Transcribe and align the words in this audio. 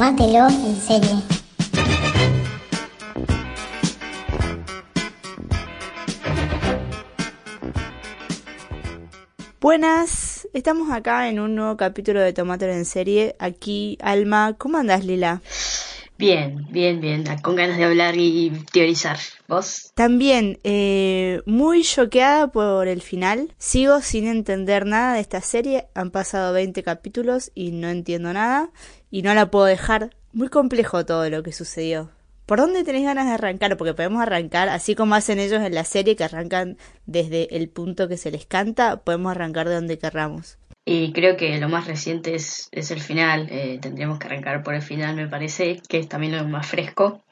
Tómatelo 0.00 0.48
en 0.48 0.76
serie. 0.76 1.10
Buenas, 9.60 10.48
estamos 10.54 10.90
acá 10.90 11.28
en 11.28 11.38
un 11.38 11.54
nuevo 11.54 11.76
capítulo 11.76 12.22
de 12.22 12.32
Tomátelo 12.32 12.72
en 12.72 12.86
serie. 12.86 13.36
Aquí, 13.38 13.98
Alma, 14.00 14.54
¿cómo 14.56 14.78
andás, 14.78 15.04
Lila? 15.04 15.42
Bien, 16.16 16.66
bien, 16.70 17.00
bien, 17.02 17.24
con 17.42 17.56
ganas 17.56 17.76
de 17.76 17.84
hablar 17.84 18.14
y 18.16 18.52
teorizar. 18.72 19.18
¿Vos? 19.48 19.90
También, 19.94 20.58
eh, 20.64 21.40
muy 21.46 21.82
choqueada 21.82 22.48
por 22.52 22.88
el 22.88 23.02
final. 23.02 23.54
Sigo 23.58 24.00
sin 24.00 24.26
entender 24.26 24.84
nada 24.84 25.14
de 25.14 25.20
esta 25.20 25.40
serie. 25.40 25.88
Han 25.94 26.10
pasado 26.10 26.52
20 26.52 26.82
capítulos 26.82 27.50
y 27.54 27.72
no 27.72 27.88
entiendo 27.88 28.32
nada. 28.32 28.70
Y 29.10 29.22
no 29.22 29.34
la 29.34 29.50
puedo 29.50 29.66
dejar. 29.66 30.10
Muy 30.32 30.48
complejo 30.48 31.04
todo 31.04 31.28
lo 31.28 31.42
que 31.42 31.52
sucedió. 31.52 32.10
¿Por 32.46 32.58
dónde 32.58 32.82
tenéis 32.82 33.06
ganas 33.06 33.26
de 33.26 33.32
arrancar? 33.32 33.76
Porque 33.76 33.94
podemos 33.94 34.20
arrancar, 34.22 34.68
así 34.68 34.94
como 34.94 35.14
hacen 35.14 35.38
ellos 35.38 35.62
en 35.62 35.74
la 35.74 35.84
serie, 35.84 36.16
que 36.16 36.24
arrancan 36.24 36.78
desde 37.06 37.56
el 37.56 37.68
punto 37.68 38.08
que 38.08 38.16
se 38.16 38.30
les 38.30 38.44
canta, 38.44 39.02
podemos 39.02 39.30
arrancar 39.30 39.68
de 39.68 39.76
donde 39.76 39.98
querramos. 39.98 40.58
Y 40.84 41.12
creo 41.12 41.36
que 41.36 41.56
lo 41.58 41.68
más 41.68 41.86
reciente 41.86 42.34
es, 42.34 42.68
es 42.72 42.90
el 42.90 43.00
final. 43.00 43.46
Eh, 43.50 43.78
tendríamos 43.80 44.18
que 44.18 44.26
arrancar 44.26 44.64
por 44.64 44.74
el 44.74 44.82
final, 44.82 45.14
me 45.14 45.28
parece, 45.28 45.80
que 45.88 45.98
es 45.98 46.08
también 46.08 46.36
lo 46.36 46.44
más 46.48 46.66
fresco. 46.66 47.22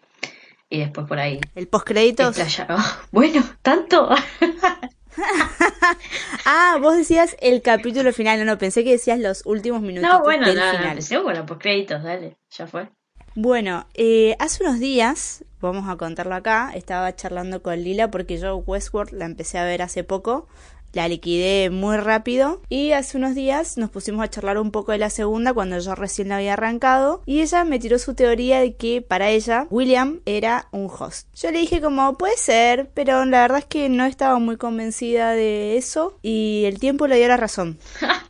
Y 0.71 0.79
después 0.81 1.09
por 1.09 1.19
ahí. 1.19 1.41
El 1.55 1.67
postcréditos. 1.67 2.39
Oh, 2.69 2.77
bueno, 3.11 3.43
tanto. 3.63 4.11
ah, 6.45 6.79
vos 6.81 6.97
decías 6.97 7.37
el 7.41 7.63
capítulo 7.63 8.13
final, 8.13 8.39
no, 8.39 8.45
no, 8.45 8.59
pensé 8.59 8.85
que 8.85 8.93
decías 8.93 9.19
los 9.19 9.45
últimos 9.47 9.83
minutos. 9.83 10.09
No, 10.09 10.23
bueno, 10.23 10.47
del 10.47 10.57
no, 10.57 10.71
final. 10.71 10.89
empecemos 10.91 11.25
con 11.25 11.35
los 11.35 11.47
postcréditos, 11.47 12.03
dale, 12.03 12.37
ya 12.51 12.67
fue. 12.67 12.89
Bueno, 13.35 13.87
eh, 13.95 14.35
hace 14.41 14.65
unos 14.65 14.81
días, 14.81 15.45
vamos 15.61 15.89
a 15.89 15.97
contarlo 15.97 16.35
acá, 16.35 16.73
estaba 16.75 17.15
charlando 17.15 17.63
con 17.63 17.83
Lila 17.83 18.11
porque 18.11 18.39
yo 18.39 18.57
Westworld 18.57 19.13
la 19.13 19.27
empecé 19.27 19.59
a 19.59 19.65
ver 19.65 19.83
hace 19.83 20.03
poco, 20.03 20.49
la 20.93 21.09
liquidé 21.09 21.71
muy 21.71 21.97
rápido 21.97 22.63
y 22.69 22.93
hace 22.93 23.17
unos 23.17 23.35
días 23.35 23.79
nos 23.79 23.91
pusimos 23.91 24.25
a 24.25 24.31
charlar 24.31 24.59
un 24.59 24.71
poco 24.71 24.93
de 24.93 24.99
la 24.99 25.11
segunda 25.11 25.53
cuando 25.53 25.79
yo 25.79 25.95
recién 25.95 26.29
la 26.29 26.37
había 26.37 26.55
arrancado 26.55 27.23
y 27.27 27.41
ella 27.41 27.65
me 27.65 27.79
tiró 27.79 27.99
su 27.99 28.15
teoría 28.15 28.61
de 28.61 28.77
que 28.77 29.03
para 29.03 29.31
ella 29.31 29.67
William 29.71 30.21
era 30.27 30.69
un 30.73 30.89
host. 30.91 31.29
Yo 31.35 31.51
le 31.51 31.61
dije 31.61 31.81
como 31.81 32.17
puede 32.17 32.37
ser, 32.37 32.91
pero 32.95 33.25
la 33.25 33.43
verdad 33.43 33.59
es 33.59 33.67
que 33.67 33.89
no 33.89 34.05
estaba 34.05 34.39
muy 34.39 34.57
convencida 34.57 35.33
de 35.33 35.77
eso 35.77 36.19
y 36.23 36.65
el 36.67 36.79
tiempo 36.79 37.07
le 37.07 37.17
dio 37.17 37.29
la 37.29 37.37
razón. 37.37 37.79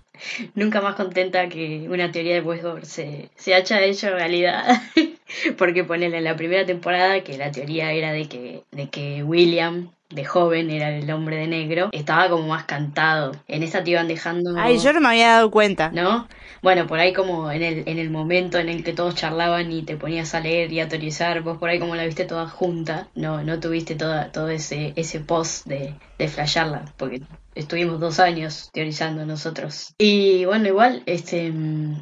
Nunca 0.54 0.80
más 0.80 0.96
contenta 0.96 1.48
que 1.48 1.86
una 1.88 2.10
teoría 2.10 2.34
de 2.34 2.40
Westworld 2.40 2.84
se, 2.84 3.30
se 3.36 3.54
haya 3.54 3.80
hecho 3.82 4.10
realidad. 4.10 4.82
Porque 5.58 5.84
ponele 5.84 6.18
en 6.18 6.24
la 6.24 6.36
primera 6.36 6.66
temporada 6.66 7.22
que 7.22 7.38
la 7.38 7.52
teoría 7.52 7.92
era 7.92 8.12
de 8.12 8.28
que, 8.28 8.62
de 8.70 8.88
que 8.88 9.22
William 9.22 9.92
de 10.10 10.24
joven 10.24 10.70
era 10.70 10.90
el 10.90 11.10
hombre 11.10 11.36
de 11.36 11.46
negro, 11.46 11.90
estaba 11.92 12.28
como 12.28 12.48
más 12.48 12.64
cantado. 12.64 13.32
En 13.46 13.62
esta 13.62 13.84
te 13.84 13.90
iban 13.90 14.08
dejando. 14.08 14.54
Ay, 14.56 14.78
yo 14.78 14.92
no 14.92 15.00
me 15.00 15.08
había 15.08 15.28
dado 15.34 15.50
cuenta. 15.50 15.90
¿No? 15.90 16.28
Bueno, 16.62 16.86
por 16.86 16.98
ahí 16.98 17.12
como 17.12 17.50
en 17.52 17.62
el, 17.62 17.82
en 17.86 17.98
el 17.98 18.10
momento 18.10 18.58
en 18.58 18.68
el 18.68 18.82
que 18.82 18.92
todos 18.92 19.14
charlaban 19.14 19.70
y 19.70 19.82
te 19.82 19.96
ponías 19.96 20.34
a 20.34 20.40
leer 20.40 20.72
y 20.72 20.80
a 20.80 20.88
teorizar, 20.88 21.42
vos 21.42 21.58
por 21.58 21.68
ahí 21.68 21.78
como 21.78 21.94
la 21.94 22.04
viste 22.04 22.24
toda 22.24 22.48
junta, 22.48 23.08
no, 23.14 23.44
no 23.44 23.60
tuviste 23.60 23.94
toda, 23.94 24.32
todo 24.32 24.48
ese, 24.48 24.92
ese 24.96 25.20
post 25.20 25.66
de, 25.66 25.94
de 26.18 26.28
flashearla, 26.28 26.86
porque 26.96 27.22
estuvimos 27.58 28.00
dos 28.00 28.20
años 28.20 28.70
teorizando 28.72 29.26
nosotros. 29.26 29.94
Y 29.98 30.44
bueno, 30.44 30.68
igual, 30.68 31.02
este, 31.06 31.52